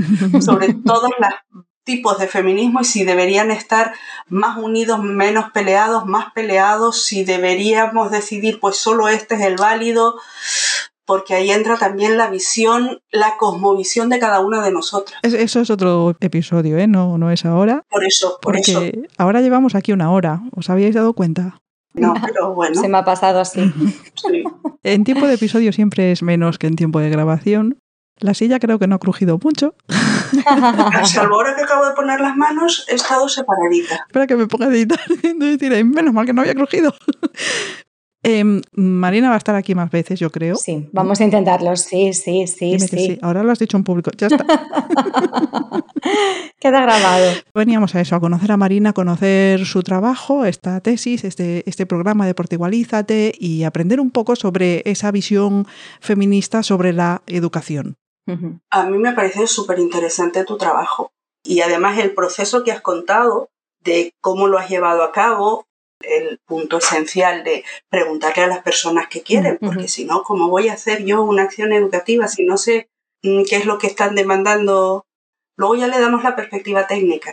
[0.42, 3.94] sobre todos los tipos de feminismo y si deberían estar
[4.28, 10.16] más unidos, menos peleados, más peleados, si deberíamos decidir pues solo este es el válido,
[11.06, 15.18] porque ahí entra también la visión, la cosmovisión de cada una de nosotras.
[15.22, 16.88] Eso es otro episodio, ¿eh?
[16.88, 17.84] No, no es ahora.
[17.88, 21.60] Por eso, por porque ahora llevamos aquí una hora, ¿os habíais dado cuenta?
[21.94, 22.80] No, pero bueno.
[22.80, 23.60] Se me ha pasado así.
[24.82, 27.80] En tiempo de episodio siempre es menos que en tiempo de grabación.
[28.18, 29.74] La silla creo que no ha crujido mucho.
[31.04, 34.06] Salvo ahora que acabo de poner las manos, he estado separadita.
[34.06, 35.00] Espera que me ponga a editar.
[35.22, 36.94] Entonces menos mal que no había crujido.
[38.28, 40.56] Em, Marina va a estar aquí más veces, yo creo.
[40.56, 41.76] Sí, vamos a intentarlo.
[41.76, 43.18] Sí, sí, sí, sí.
[43.22, 44.10] Ahora lo has dicho en público.
[44.18, 44.44] Ya está.
[46.58, 47.24] Queda grabado.
[47.54, 51.86] Veníamos a eso, a conocer a Marina, a conocer su trabajo, esta tesis, este, este
[51.86, 55.64] programa de Portigualízate y aprender un poco sobre esa visión
[56.00, 57.96] feminista sobre la educación.
[58.70, 61.12] A mí me parece súper interesante tu trabajo
[61.44, 63.48] y además el proceso que has contado
[63.80, 65.66] de cómo lo has llevado a cabo,
[66.00, 70.68] el punto esencial de preguntarle a las personas que quieren, porque si no, ¿cómo voy
[70.68, 72.88] a hacer yo una acción educativa si no sé
[73.22, 75.06] mm, qué es lo que están demandando?
[75.56, 77.32] Luego ya le damos la perspectiva técnica.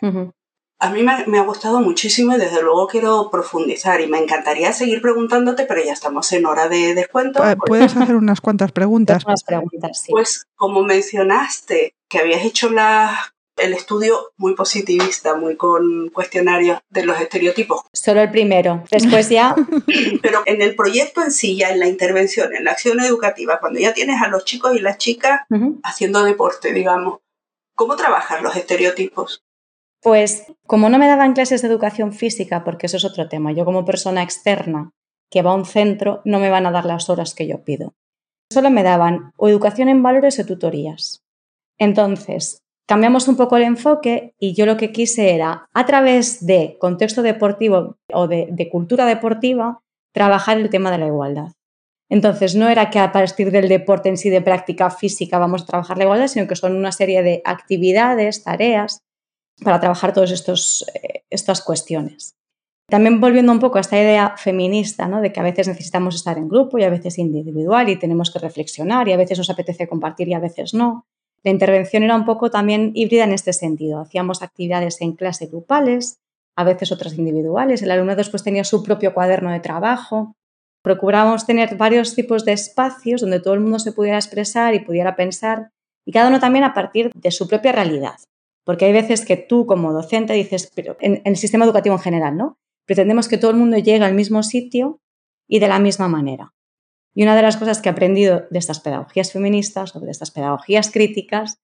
[0.80, 5.01] A mí me, ha gustado muchísimo y desde luego quiero profundizar y me encantaría seguir
[5.01, 7.41] preguntándote, pero ya estamos en hora de descuento.
[7.65, 9.24] Puedes hacer unas cuantas preguntas.
[9.26, 10.11] Unas preguntas, sí.
[10.11, 17.05] Pues como mencionaste que habías hecho la el estudio muy positivista, muy con cuestionarios de
[17.05, 17.82] los estereotipos.
[17.93, 19.55] Solo el primero, después ya.
[20.21, 23.80] Pero en el proyecto en sí, ya en la intervención, en la acción educativa, cuando
[23.80, 25.41] ya tienes a los chicos y las chicas
[25.84, 27.19] haciendo deporte, digamos,
[27.76, 29.43] ¿cómo trabajas los estereotipos?
[30.04, 33.64] Pues como no me daban clases de educación física, porque eso es otro tema, yo
[33.64, 34.91] como persona externa
[35.32, 37.93] que va a un centro, no me van a dar las horas que yo pido.
[38.51, 41.24] Solo me daban o educación en valores o tutorías.
[41.80, 46.78] Entonces, cambiamos un poco el enfoque y yo lo que quise era, a través de
[46.80, 49.80] contexto deportivo o de, cultura deportiva,
[50.14, 51.54] trabajar el tema de la igualdad.
[52.10, 55.66] Entonces, no era que a partir del deporte en sí de práctica física vamos a
[55.66, 59.01] trabajar la igualdad, sino que son una serie de actividades, tareas
[59.64, 60.32] para trabajar todas
[60.93, 62.36] eh, estas cuestiones.
[62.89, 65.22] También volviendo un poco a esta idea feminista, ¿no?
[65.22, 68.39] de que a veces necesitamos estar en grupo y a veces individual y tenemos que
[68.39, 71.06] reflexionar y a veces nos apetece compartir y a veces no.
[71.43, 73.99] La intervención era un poco también híbrida en este sentido.
[73.99, 76.20] Hacíamos actividades en clase grupales,
[76.56, 77.82] a veces otras individuales.
[77.82, 80.36] El alumno después tenía su propio cuaderno de trabajo.
[80.84, 85.16] Procurábamos tener varios tipos de espacios donde todo el mundo se pudiera expresar y pudiera
[85.16, 85.70] pensar,
[86.06, 88.16] y cada uno también a partir de su propia realidad.
[88.64, 92.38] Porque hay veces que tú como docente dices, pero en, el sistema educativo en general,
[92.38, 92.57] ¿no?
[92.86, 95.01] Pretendemos que todo el mundo llegue al mismo sitio
[95.47, 96.53] y de la misma manera.
[97.14, 100.32] Y una de las cosas que he aprendido de estas pedagogías feministas o de estas
[100.32, 101.59] pedagogías críticas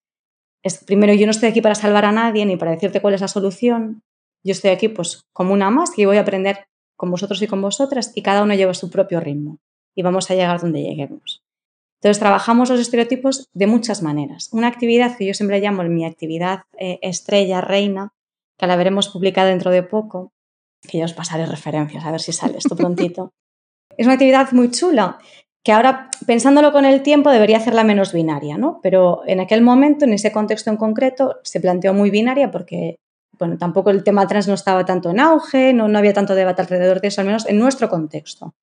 [0.61, 3.21] es, primero, yo no estoy aquí para salvar a nadie ni para decirte cuál es
[3.21, 4.03] la solución.
[4.43, 7.61] Yo estoy aquí pues como una más que voy a aprender con vosotros y con
[7.61, 9.59] vosotras y cada uno lleva su propio ritmo
[9.95, 11.43] y vamos a llegar donde lleguemos.
[11.99, 14.49] Entonces trabajamos los estereotipos de muchas maneras.
[14.53, 18.13] Una actividad que yo siempre llamo mi actividad eh, estrella, reina,
[18.57, 20.31] que la veremos publicada dentro de poco,
[20.81, 23.33] que ya os pasaré referencias a ver si sale esto prontito.
[23.97, 25.19] es una actividad muy chula
[25.61, 28.79] que ahora, pensándolo con el tiempo, debería hacerla menos binaria, ¿no?
[28.81, 32.97] Pero en aquel momento, en ese contexto en concreto, se planteó muy binaria porque,
[33.37, 36.61] bueno, tampoco el tema trans no estaba tanto en auge, no, no había tanto debate
[36.61, 38.53] alrededor de eso, al menos en nuestro contexto.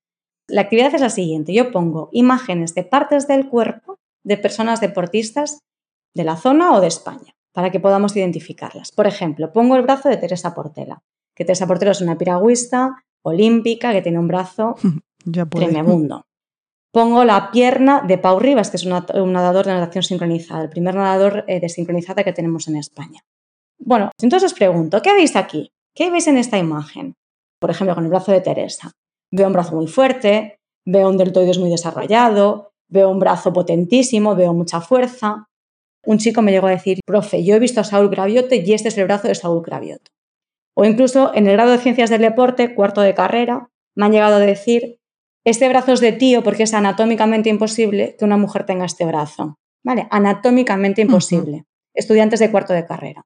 [0.48, 1.52] La actividad es la siguiente.
[1.52, 5.60] Yo pongo imágenes de partes del cuerpo de personas deportistas
[6.14, 8.92] de la zona o de España para que podamos identificarlas.
[8.92, 11.02] Por ejemplo, pongo el brazo de Teresa Portela,
[11.34, 14.76] que Teresa Portela es una piragüista olímpica que tiene un brazo
[15.50, 16.26] tremendo.
[16.92, 20.94] Pongo la pierna de Pau Rivas, que es un nadador de natación sincronizada, el primer
[20.94, 23.20] nadador eh, de sincronizada que tenemos en España.
[23.78, 25.72] Bueno, entonces os pregunto, ¿qué veis aquí?
[25.94, 27.14] ¿Qué veis en esta imagen?
[27.58, 28.92] por ejemplo, con el brazo de Teresa.
[29.30, 34.54] Veo un brazo muy fuerte, veo un deltoides muy desarrollado, veo un brazo potentísimo, veo
[34.54, 35.48] mucha fuerza.
[36.04, 38.88] Un chico me llegó a decir, profe, yo he visto a Saúl Graviote y este
[38.88, 40.10] es el brazo de Saúl Graviote.
[40.74, 44.36] O incluso en el grado de Ciencias del Deporte, cuarto de carrera, me han llegado
[44.36, 45.00] a decir,
[45.44, 49.56] este brazo es de tío porque es anatómicamente imposible que una mujer tenga este brazo.
[49.84, 50.06] ¿Vale?
[50.10, 51.64] Anatómicamente imposible.
[51.94, 53.24] Estudiantes de cuarto de carrera.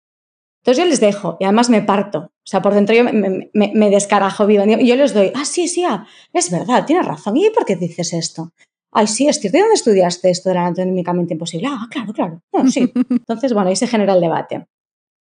[0.61, 2.19] Entonces yo les dejo y además me parto.
[2.19, 4.65] O sea, por dentro yo me, descarajo viva.
[4.67, 7.37] Y yo les doy, ah, sí, sí, ah, es verdad, tienes razón.
[7.37, 8.53] ¿Y por qué dices esto?
[8.93, 9.57] Ay, sí, es cierto.
[9.57, 11.69] ¿De dónde estudiaste esto de la anatómicamente imposible?
[11.71, 12.43] Ah, claro, claro.
[12.71, 12.93] sí.
[13.11, 14.67] Entonces, bueno, ahí se genera el debate.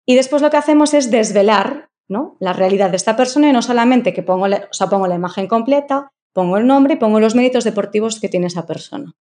[0.05, 2.35] Y después lo que hacemos es desvelar ¿no?
[2.39, 5.47] la realidad de esta persona y no solamente que pongo, o sea, pongo la imagen
[5.47, 9.13] completa, pongo el nombre y pongo los méritos deportivos que tiene esa persona.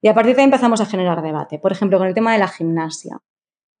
[0.00, 1.58] Y a partir de ahí empezamos a generar debate.
[1.58, 3.18] Por ejemplo, con el tema de la gimnasia.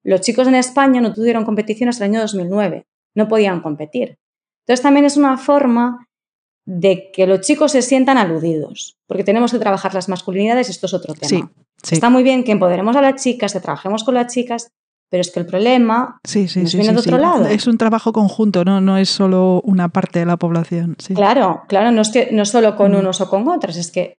[0.02, 4.18] Los chicos en España no tuvieron competición hasta el año 2009, no podían competir.
[4.64, 6.06] Entonces también es una forma
[6.66, 10.86] de que los chicos se sientan aludidos, porque tenemos que trabajar las masculinidades y esto
[10.86, 11.50] es otro tema.
[11.90, 14.68] Está muy bien que empoderemos a las chicas, que trabajemos con las chicas,
[15.10, 17.46] pero es que el problema sí, sí, nos sí, viene de otro lado.
[17.46, 18.80] Es un trabajo conjunto, ¿no?
[18.80, 20.96] no es solo una parte de la población.
[21.14, 22.96] Claro, claro, no es, que, no solo con mm.
[22.96, 24.14] unos o con otros, es que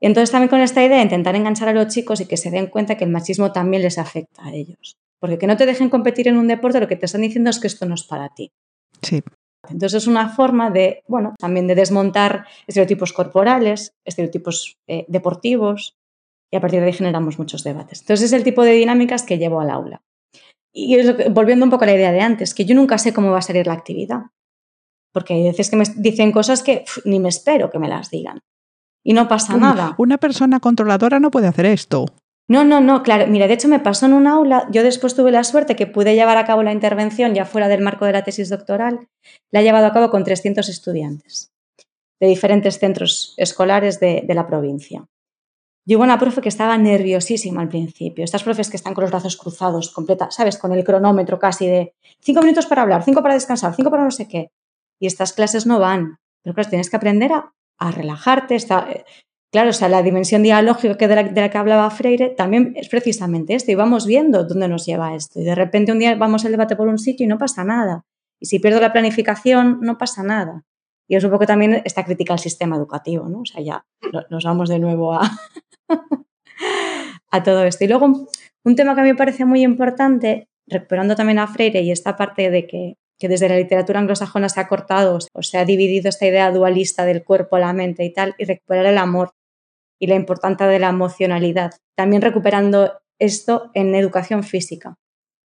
[0.00, 2.66] entonces también con esta idea de intentar enganchar a los chicos y que se den
[2.66, 4.98] cuenta que el machismo también les afecta a ellos.
[5.24, 7.58] Porque que no te dejen competir en un deporte, lo que te están diciendo es
[7.58, 8.52] que esto no es para ti.
[9.00, 9.22] Sí.
[9.70, 15.96] Entonces es una forma de, bueno, también de desmontar estereotipos corporales, estereotipos eh, deportivos,
[16.52, 18.02] y a partir de ahí generamos muchos debates.
[18.02, 20.02] Entonces es el tipo de dinámicas que llevo al aula.
[20.74, 20.94] Y
[21.30, 23.40] volviendo un poco a la idea de antes, que yo nunca sé cómo va a
[23.40, 24.24] salir la actividad.
[25.10, 28.40] Porque hay veces que me dicen cosas que ni me espero que me las digan.
[29.02, 29.94] Y no pasa nada.
[29.96, 32.04] Una persona controladora no puede hacer esto.
[32.46, 33.26] No, no, no, claro.
[33.26, 36.14] Mira, de hecho me pasó en un aula, yo después tuve la suerte que pude
[36.14, 39.08] llevar a cabo la intervención ya fuera del marco de la tesis doctoral,
[39.50, 41.54] la he llevado a cabo con 300 estudiantes
[42.20, 45.06] de diferentes centros escolares de, la provincia.
[45.86, 49.36] Yo una profe que estaba nerviosísima al principio, estas profes que están con los brazos
[49.36, 50.56] cruzados, completa, ¿sabes?
[50.56, 54.10] Con el cronómetro casi de cinco minutos para hablar, cinco para descansar, cinco para no
[54.10, 54.50] sé qué.
[54.98, 56.18] Y estas clases no van.
[56.42, 58.88] Pero claro, tienes que aprender a, relajarte, está,
[59.54, 63.70] Claro, o sea, la dimensión dialógica de la, que hablaba Freire también es precisamente esto,
[63.70, 65.38] y vamos viendo dónde nos lleva esto.
[65.38, 68.04] Y de repente un día vamos al debate por un sitio y no pasa nada.
[68.40, 70.64] Y si pierdo la planificación, no pasa nada.
[71.06, 73.42] Y es un poco también esta crítica al sistema educativo, ¿no?
[73.42, 73.86] O sea, ya
[74.28, 75.30] nos vamos de nuevo a,
[77.30, 77.84] a todo esto.
[77.84, 78.26] Y luego,
[78.64, 82.16] un tema que a mí me parece muy importante, recuperando también a Freire y esta
[82.16, 86.08] parte de que, que desde la literatura anglosajona se ha cortado o se ha dividido
[86.08, 89.32] esta idea dualista del cuerpo, la mente y tal, y recuperar el amor
[90.00, 91.72] y la importancia de la emocionalidad.
[91.96, 94.96] También recuperando esto en educación física,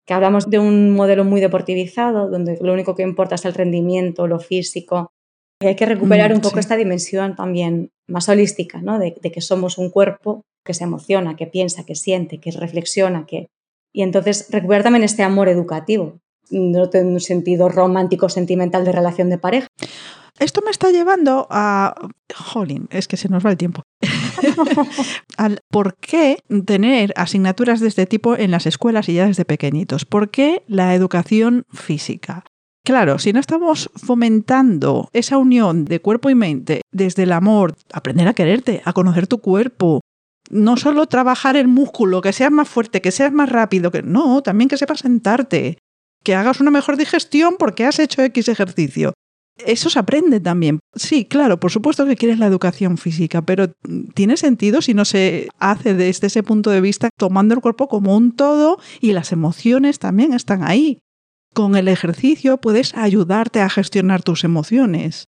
[0.06, 4.26] que hablamos de un modelo muy deportivizado, donde lo único que importa es el rendimiento,
[4.26, 5.12] lo físico.
[5.60, 8.98] Y hay que recuperar mm, un poco esta dimensión también más holística, ¿no?
[8.98, 13.48] de, que somos un cuerpo que se emociona, que piensa, que siente, que reflexiona, que...
[13.92, 16.18] Y entonces recuperar también este amor educativo,
[16.50, 19.66] no en un sentido romántico, sentimental de relación de pareja.
[20.38, 21.94] Esto me está llevando a...
[22.34, 23.82] Jolín, es que se nos va el tiempo.
[25.70, 30.04] por qué tener asignaturas de este tipo en las escuelas y ya desde pequeñitos.
[30.04, 32.44] ¿Por qué la educación física?
[32.84, 38.28] Claro, si no estamos fomentando esa unión de cuerpo y mente desde el amor, aprender
[38.28, 40.00] a quererte, a conocer tu cuerpo,
[40.50, 44.42] no solo trabajar el músculo, que seas más fuerte, que seas más rápido, que no,
[44.42, 45.76] también que sepas sentarte,
[46.24, 49.12] que hagas una mejor digestión porque has hecho X ejercicio
[49.64, 50.80] eso se aprende también.
[50.94, 53.72] Sí, claro, por supuesto que quieres la educación física, pero
[54.14, 58.16] tiene sentido si no se hace desde ese punto de vista tomando el cuerpo como
[58.16, 61.00] un todo y las emociones también están ahí.
[61.54, 65.24] Con el ejercicio puedes ayudarte a gestionar tus emociones.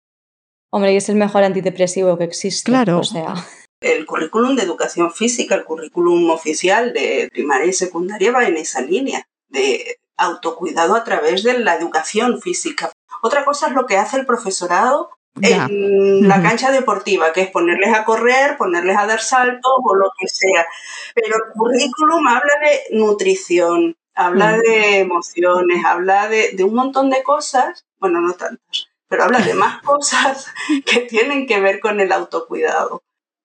[0.70, 2.70] Hombre, y es el mejor antidepresivo que existe.
[2.70, 3.01] Claro.
[3.01, 3.35] O sea.
[3.81, 8.83] El currículum de educación física, el currículum oficial de primaria y secundaria va en esa
[8.83, 12.93] línea de autocuidado a través de la educación física.
[13.23, 15.11] Otra cosa es lo que hace el profesorado
[15.41, 20.11] en la cancha deportiva, que es ponerles a correr, ponerles a dar saltos o lo
[20.18, 20.66] que sea.
[21.14, 27.87] Pero el currículum habla de nutrición, habla de emociones, habla de, un montón de cosas,
[27.99, 30.47] bueno, no tantas, pero habla de más cosas
[30.85, 33.03] que tienen que ver con el autocuidado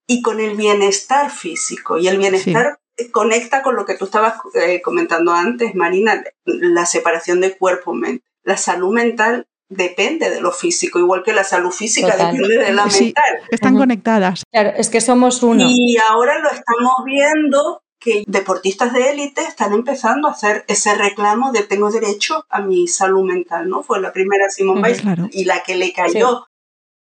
[0.08, 1.98] y con el bienestar físico.
[1.98, 2.80] Y el bienestar
[3.12, 8.26] conecta con lo que tú estabas eh, comentando antes, Marina, la separación de cuerpo-mente.
[8.44, 12.86] La salud mental depende de lo físico, igual que la salud física depende de la
[12.86, 13.40] mental.
[13.50, 14.44] Están conectadas.
[14.52, 15.66] Claro, es que somos uno.
[15.68, 21.52] Y ahora lo estamos viendo que deportistas de élite están empezando a hacer ese reclamo
[21.52, 23.82] de tengo derecho a mi salud mental, ¿no?
[23.84, 26.46] Fue la primera Simone Biles y la que le cayó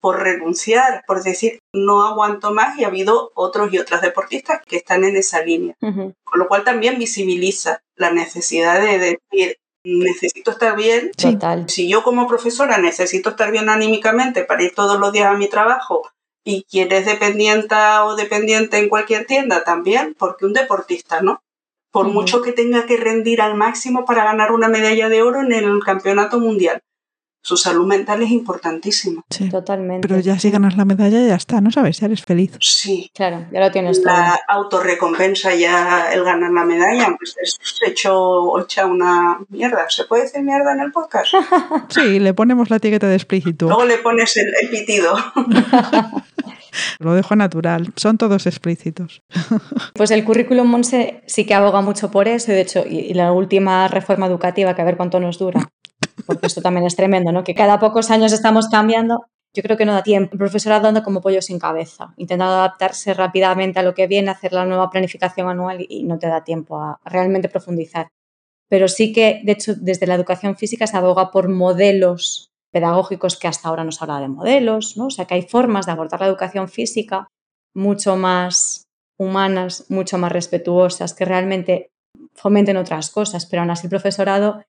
[0.01, 4.78] por renunciar, por decir no aguanto más y ha habido otros y otras deportistas que
[4.78, 5.76] están en esa línea.
[5.80, 11.11] Con lo cual también visibiliza la necesidad de decir necesito estar bien.
[11.67, 15.47] Si yo como profesora necesito estar bien anímicamente para ir todos los días a mi
[15.47, 16.09] trabajo
[16.43, 21.41] y quien es dependienta o dependiente en cualquier tienda también, porque un deportista, ¿no?
[21.91, 25.53] Por mucho que tenga que rendir al máximo para ganar una medalla de oro en
[25.53, 26.81] el campeonato mundial
[27.45, 29.21] su salud mental es importantísima.
[29.29, 29.49] Sí.
[29.49, 30.07] Totalmente.
[30.07, 31.99] Pero ya si ganas la medalla ya está, ¿no sabes?
[31.99, 32.57] Ya eres feliz.
[32.59, 33.11] Sí.
[33.13, 38.87] Claro, ya lo tienes La autorrecompensa ya el ganar la medalla, pues es hecho, hecha
[38.87, 39.85] una mierda.
[39.89, 41.35] ¿Se puede decir mierda en el podcast?
[41.89, 43.67] sí, le ponemos la etiqueta de explícito.
[43.67, 45.15] Luego le pones el, pitido.
[46.99, 49.21] Lo dejo natural, son todos explícitos.
[49.93, 53.31] Pues el currículum Monse sí que aboga mucho por eso, y de hecho, y la
[53.31, 55.69] última reforma educativa, que a ver cuánto nos dura,
[56.26, 57.43] porque esto también es tremendo, ¿no?
[57.43, 59.26] Que cada pocos años estamos cambiando.
[59.53, 60.34] Yo creo que no da tiempo.
[60.34, 64.51] El profesorado anda como pollo sin cabeza, intentando adaptarse rápidamente a lo que viene, hacer
[64.53, 68.09] la nueva planificación anual y no te da tiempo a realmente profundizar.
[68.68, 73.47] Pero sí que, de hecho, desde la educación física se aboga por modelos pedagógicos que
[73.47, 75.05] hasta ahora no se habla de modelos, ¿no?
[75.05, 77.28] O sea, que hay formas de abordar la educación física
[77.74, 78.84] mucho más
[79.18, 81.91] humanas, mucho más respetuosas, que realmente
[82.34, 84.61] fomenten otras cosas, pero aún así el profesorado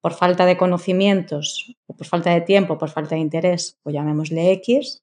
[0.00, 4.52] por falta de conocimientos, o por falta de tiempo, por falta de interés, o llamémosle
[4.52, 5.00] X,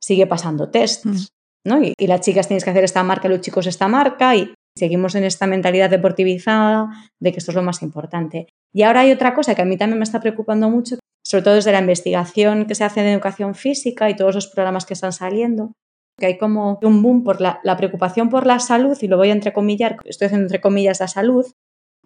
[0.00, 1.04] sigue pasando tests.
[1.06, 1.24] Mm.
[1.66, 1.82] ¿no?
[1.82, 5.24] Y, las chicas tienes que hacer esta marca, los chicos esta marca, y seguimos en
[5.24, 8.48] esta mentalidad deportivizada de que esto es lo más importante.
[8.72, 11.54] Y ahora hay otra cosa que a mí también me está preocupando mucho, sobre todo
[11.54, 15.12] desde la investigación que se hace en educación física y todos los programas que están
[15.12, 15.72] saliendo,
[16.18, 19.30] que hay como un boom por la, la preocupación por la salud, y lo voy
[19.30, 21.46] a entrecomillar, estoy haciendo entre comillas la salud,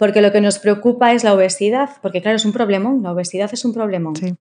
[0.01, 3.51] porque lo que nos preocupa es la obesidad, porque claro, es un problemón, la obesidad
[3.53, 4.17] es un problemón.
[4.17, 4.35] Sí.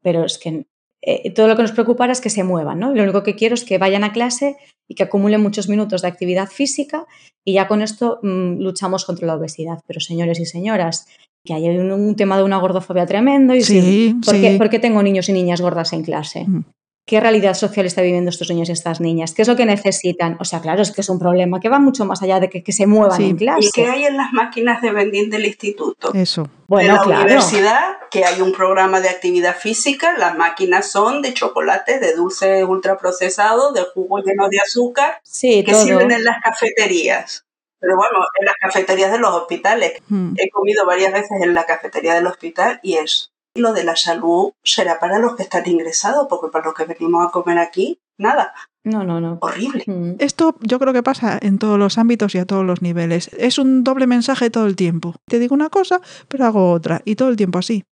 [0.00, 0.64] pero es que
[1.02, 2.94] eh, todo lo que nos preocupa es que se muevan, ¿no?
[2.94, 4.56] lo único que quiero es que vayan a clase
[4.86, 7.06] y que acumulen muchos minutos de actividad física
[7.44, 9.80] y ya con esto mm, luchamos contra la obesidad.
[9.88, 11.08] Pero señores y señoras,
[11.44, 15.32] que hay un, tema de una gordofobia tremendo y sí, ¿por, Qué, tengo niños y
[15.32, 16.44] niñas gordas en clase?
[16.46, 16.62] Mm
[17.10, 20.36] qué realidad social está viviendo estos niños y estas niñas, qué es lo que necesitan.
[20.38, 22.70] O sea, claro, es que es un problema que va mucho más allá de que,
[22.70, 23.66] se muevan en clase.
[23.66, 26.14] ¿Y qué hay en las máquinas de vending del instituto?
[26.14, 26.48] Eso.
[26.68, 31.34] Bueno, en la universidad, que hay un programa de actividad física, las máquinas son de
[31.34, 37.44] chocolates, de dulces ultraprocesados, de jugo lleno de azúcar, sí, que sirven en las cafeterías.
[37.80, 39.94] Pero bueno, en las cafeterías de los hospitales.
[40.06, 40.34] Hmm.
[40.36, 44.52] He comido varias veces en la cafetería del hospital y es lo de la salud
[44.62, 48.54] será para los que están ingresados, porque para los que venimos a comer aquí, nada.
[48.84, 49.38] No, no, no.
[49.40, 49.84] Horrible.
[49.86, 50.14] Mm.
[50.18, 53.28] Esto yo creo que pasa en todos los ámbitos y a todos los niveles.
[53.36, 55.14] Es un doble mensaje todo el tiempo.
[55.26, 57.02] Te digo una cosa, pero hago otra.
[57.04, 57.84] Y todo el tiempo así.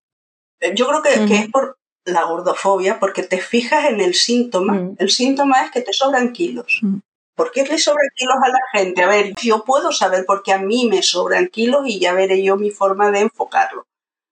[0.60, 4.74] Eh, yo creo que, es por la gordofobia, porque te fijas en el síntoma.
[4.74, 4.96] Mm.
[4.98, 6.78] El síntoma es que te sobran kilos.
[6.82, 6.98] Mm.
[7.36, 9.02] ¿Por qué le sobran kilos a la gente?
[9.02, 12.42] A ver, yo puedo saber por qué a mí me sobran kilos y ya veré
[12.42, 13.84] yo mi forma de enfocarlo.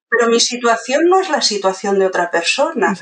[0.09, 2.94] Pero mi situación no es la situación de otra persona.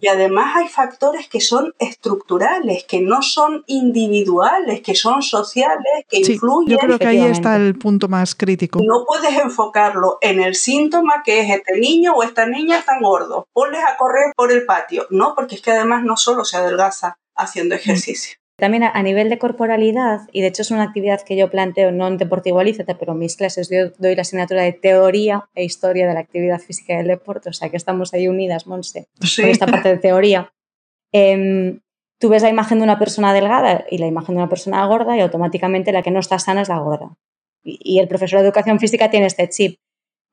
[0.00, 6.18] Y además hay factores que son estructurales, que no son individuales, que son sociales, que
[6.18, 6.76] influyen.
[6.76, 8.80] Yo creo que ahí está el punto más crítico.
[8.82, 13.48] No puedes enfocarlo en el síntoma que es este niño o esta niña tan gordo.
[13.52, 15.06] Ponles a correr por el patio.
[15.10, 17.78] No, porque es que además no solo se adelgaza haciendo mm.
[17.78, 18.38] ejercicio.
[18.58, 22.08] También a, nivel de corporalidad, y de hecho es una actividad que yo planteo no
[22.08, 26.14] en Deportigualízate, pero en mis clases yo doy la asignatura de teoría e historia de
[26.14, 29.66] la actividad física y del deporte, o sea que estamos ahí unidas, Monse, con esta
[29.66, 30.52] parte de teoría.
[31.12, 31.80] Em,
[32.18, 35.16] tú ves la imagen de una persona delgada y la imagen de una persona gorda
[35.18, 37.14] y automáticamente la que no está sana es la gorda.
[37.62, 39.78] Y, el profesor de educación física tiene este chip.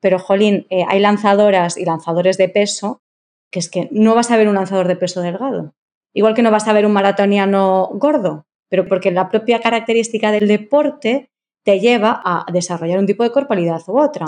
[0.00, 3.02] Pero, jolín, eh, hay lanzadoras y lanzadores de peso
[3.50, 5.74] que es que no vas a ver un lanzador de peso delgado.
[6.14, 10.48] Igual que no vas a ver un maratoniano gordo, pero porque la propia característica del
[10.48, 11.30] deporte
[11.64, 14.26] te lleva a desarrollar un tipo de corporalidad u otra.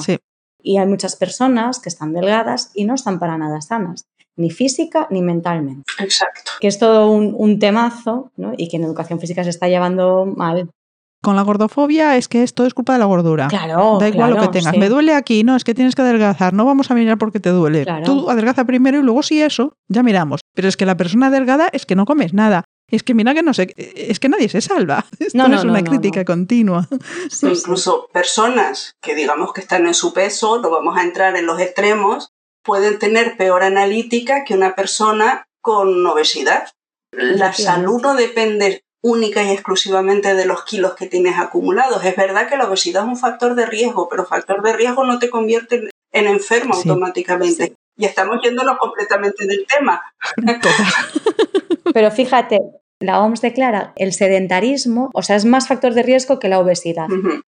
[0.62, 4.07] Y hay muchas personas que están delgadas y no están para nada sanas,
[4.37, 5.84] ni física ni mentalmente.
[6.01, 6.51] Exacto.
[6.61, 8.53] Que es todo un, temazo ¿no?
[8.57, 10.70] y que en educación física se está llevando mal.
[11.22, 13.48] Con la gordofobia es que esto es culpa de la gordura.
[13.48, 13.98] Claro.
[13.98, 14.76] Da igual lo que tengas.
[14.76, 16.52] Me duele aquí, no, es que tienes que adelgazar.
[16.52, 17.86] No vamos a mirar porque te duele.
[18.04, 20.40] Tú adelgaza primero y luego si eso, ya miramos.
[20.54, 22.64] Pero es que la persona delgada es que no comes nada.
[22.88, 25.04] Es que mira que no sé, es que nadie se salva.
[25.18, 26.88] Esto no, es una crítica continua.
[27.42, 31.60] Incluso personas que digamos que están en su peso, no vamos a entrar en los
[31.60, 32.30] extremos,
[32.62, 36.68] pueden tener peor analítica que una persona con obesidad.
[37.10, 42.04] La salud no depende única y exclusivamente de los kilos que tienes acumulados.
[42.04, 45.20] Es verdad que la obesidad es un factor de riesgo, pero factor de riesgo no
[45.20, 47.74] te convierte en enfermo automáticamente.
[47.96, 50.02] Y estamos yéndonos completamente del tema.
[51.94, 52.59] pero fíjate,
[53.00, 57.07] la OMS declara el sedentarismo, o sea, es más factor de riesgo que la obesidad.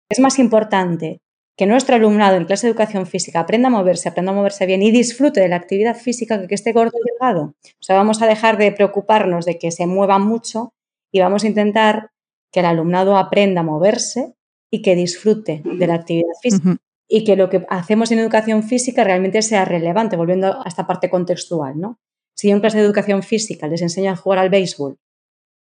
[0.09, 1.21] Es más importante
[1.57, 4.83] que nuestro alumnado en clase de educación física aprenda a moverse, aprenda a moverse bien
[4.83, 7.55] y disfrute de la actividad física que, que esté gordo y delgado.
[7.65, 10.73] O sea, vamos a dejar de preocuparnos de que se mueva mucho
[11.15, 12.11] y vamos a intentar
[12.51, 14.35] que el alumnado aprenda a moverse
[14.69, 16.77] y que disfrute de la actividad física.
[17.09, 21.09] Y que lo que hacemos en educación física realmente sea relevante, volviendo a esta parte
[21.11, 22.01] contextual, ¿no?
[22.35, 24.99] Si yo en clase de educación física les enseño a jugar al béisbol,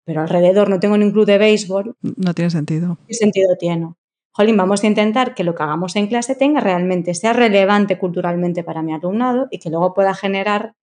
[0.05, 1.95] pero alrededor no tengo ningún club de béisbol.
[2.01, 2.97] No tiene sentido.
[3.07, 3.93] ¿Qué sentido tiene?
[4.31, 8.63] Jolín, vamos a intentar que lo que hagamos en clase tenga realmente, sea relevante culturalmente
[8.63, 10.73] para mi alumnado y que luego pueda generar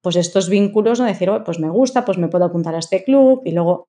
[0.00, 1.06] pues estos vínculos, ¿no?
[1.06, 3.88] Decir, oh, pues me gusta, pues me puedo apuntar a este club y luego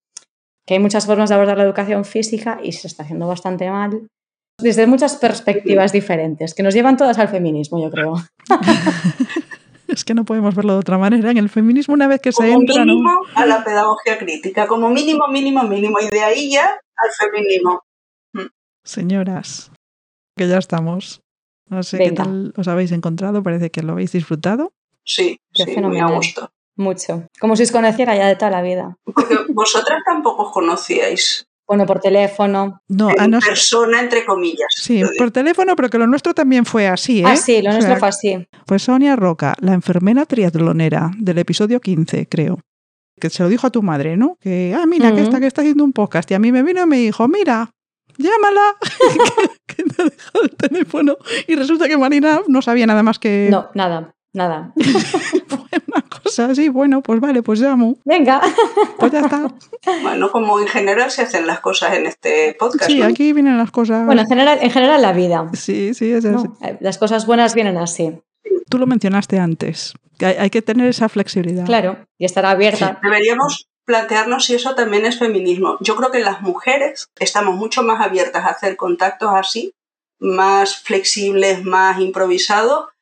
[0.65, 4.07] que hay muchas formas de abordar la educación física y se está haciendo bastante mal
[4.59, 8.15] desde muchas perspectivas diferentes, que nos llevan todas al feminismo, yo creo.
[9.87, 11.31] es que no podemos verlo de otra manera.
[11.31, 12.75] En el feminismo, una vez que se entra.
[12.75, 17.09] Como mínimo a la pedagogía crítica, como mínimo, mínimo, mínimo, y de ahí ya al
[17.17, 17.81] feminismo.
[18.33, 18.47] Mm.
[18.83, 19.71] Señoras,
[20.37, 21.21] que ya estamos.
[21.69, 24.73] No sé qué tal os habéis encontrado, parece que lo habéis disfrutado.
[25.05, 26.51] Sí, sí muy a gusto.
[26.75, 27.27] Mucho.
[27.39, 28.97] Como si os conociera ya de toda la vida.
[29.03, 31.47] Porque vosotras tampoco os conocíais.
[31.67, 32.81] Bueno, por teléfono.
[32.89, 34.67] No, en persona, entre comillas.
[34.75, 37.25] Sí, por teléfono, pero que lo nuestro también fue así, ¿eh?
[37.25, 38.47] Ah, sí, lo nuestro fue así.
[38.65, 42.59] Pues Sonia Roca, la enfermera triatlonera del episodio 15, creo.
[43.19, 44.37] Que se lo dijo a tu madre, ¿no?
[44.41, 46.29] Que, ah, mira, que, está, que está haciendo un podcast.
[46.31, 47.69] Y a mí me vino y me dijo, mira,
[48.17, 48.75] llámala,
[49.67, 51.17] que, que te ha dejado el teléfono.
[51.47, 53.47] Y resulta que Marina no sabía nada más que...
[53.49, 54.13] No, nada.
[54.33, 54.73] Nada.
[55.87, 57.97] una cosa así, bueno, pues vale, pues llamo.
[58.03, 58.41] Venga.
[58.97, 59.47] Pues ya está.
[60.01, 62.89] Bueno, como en general se hacen las cosas en este podcast.
[62.89, 64.05] Sí, aquí vienen las cosas.
[64.05, 65.49] Bueno, en general, en general la vida.
[65.53, 66.47] Sí, sí, es así.
[66.61, 68.19] Eh, las cosas buenas vienen así.
[68.69, 69.93] Tú lo mencionaste antes.
[70.17, 71.65] Que hay, que tener esa flexibilidad.
[71.65, 72.99] Claro, y estar abierta.
[73.01, 75.77] Deberíamos plantearnos si eso también es feminismo.
[75.81, 79.73] Yo creo que las mujeres estamos mucho más abiertas a hacer contactos así,
[80.19, 82.92] más flexibles, más improvisados,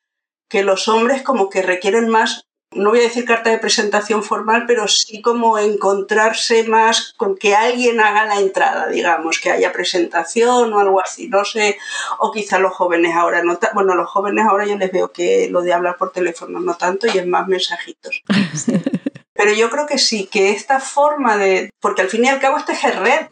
[0.52, 4.64] que los hombres como que requieren más, no voy a decir carta de presentación formal,
[4.66, 10.74] pero sí como encontrarse más con que alguien haga la entrada, digamos, que haya presentación
[10.74, 11.78] o algo así, no sé,
[12.18, 15.62] o quizá los jóvenes ahora no, bueno, los jóvenes ahora yo les veo que lo
[15.62, 18.22] de hablar por teléfono no tanto y es más mensajitos.
[19.32, 22.58] Pero yo creo que sí, que esta forma de, porque al fin y al cabo
[22.58, 23.26] este es red,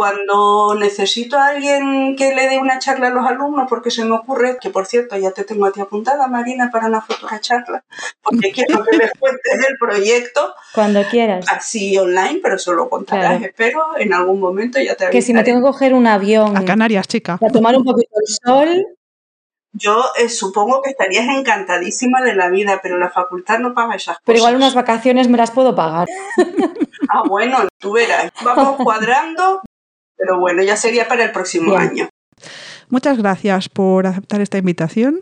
[0.00, 4.14] cuando necesito a alguien que le dé una charla a los alumnos, porque se me
[4.14, 7.84] ocurre, que por cierto ya te tengo a ti apuntada, Marina, para una futura charla,
[8.22, 10.54] porque quiero que les cuentes el proyecto.
[10.72, 11.44] Cuando quieras.
[11.50, 15.12] Así online, pero solo contarás, espero, en algún momento ya te avisaré.
[15.12, 16.56] Que si me tengo que coger un avión.
[16.56, 17.36] A Canarias, chica.
[17.36, 18.86] Para tomar un poquito el sol.
[19.74, 24.16] Yo eh, supongo que estarías encantadísima de la vida, pero la facultad no paga esas
[24.16, 24.22] cosas.
[24.24, 26.08] Pero igual unas vacaciones me las puedo pagar.
[27.10, 28.32] ah, bueno, tú verás.
[28.42, 29.60] Vamos cuadrando
[30.20, 32.08] pero bueno, ya sería para el próximo año.
[32.88, 35.20] Muchas gracias por aceptar esta invitación.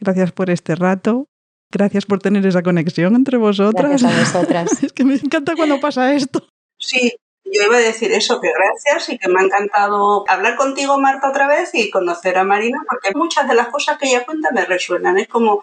[0.00, 1.26] Gracias por este rato.
[1.70, 4.00] Gracias por tener esa conexión entre vosotras.
[4.00, 4.82] Gracias a vosotras.
[4.82, 6.48] es que me encanta cuando pasa esto.
[6.78, 7.12] Sí,
[7.52, 11.28] yo iba a decir eso, que gracias y que me ha encantado hablar contigo, Marta,
[11.30, 14.64] otra vez y conocer a Marina, porque muchas de las cosas que ella cuenta me
[14.64, 15.18] resuenan.
[15.18, 15.62] Es como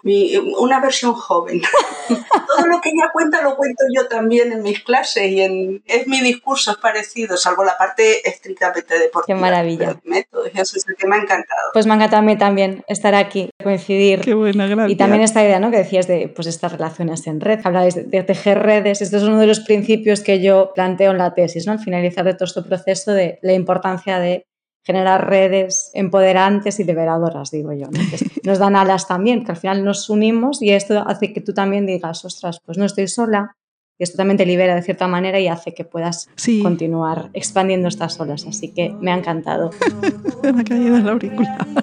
[0.58, 1.62] una versión joven.
[2.08, 6.06] Todo lo que ella cuenta lo cuento yo también en mis clases y en, es
[6.06, 9.36] mi discurso es parecido, salvo la parte estrictamente deportiva.
[9.36, 9.96] Qué maravilla.
[10.04, 11.70] Métodos, eso es que me ha encantado.
[11.72, 14.20] Pues me ha encantado a mí también estar aquí, coincidir.
[14.20, 14.90] Qué buena, gracias.
[14.90, 15.70] Y también esta idea ¿no?
[15.70, 19.02] que decías de pues, estas relaciones en red, hablabais de, de tejer redes.
[19.02, 21.75] Esto es uno de los principios que yo planteo en la tesis, ¿no?
[21.76, 24.46] Al finalizar de todo este proceso de la importancia de
[24.86, 27.88] generar redes empoderantes y liberadoras, digo yo.
[28.44, 31.86] nos dan alas también, que al final nos unimos y esto hace que tú también
[31.86, 33.56] digas, ostras, pues no estoy sola.
[33.98, 36.28] Y esto también te libera de cierta manera y hace que puedas
[36.62, 38.46] continuar expandiendo estas olas.
[38.46, 39.70] Así que me ha encantado.
[40.42, 41.66] me ha caído la auricular.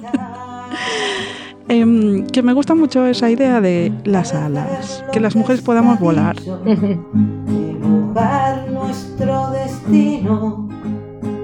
[1.69, 6.35] Em, que me gusta mucho esa idea de las alas, que las mujeres podamos volar.
[8.13, 10.69] Nuestro destino,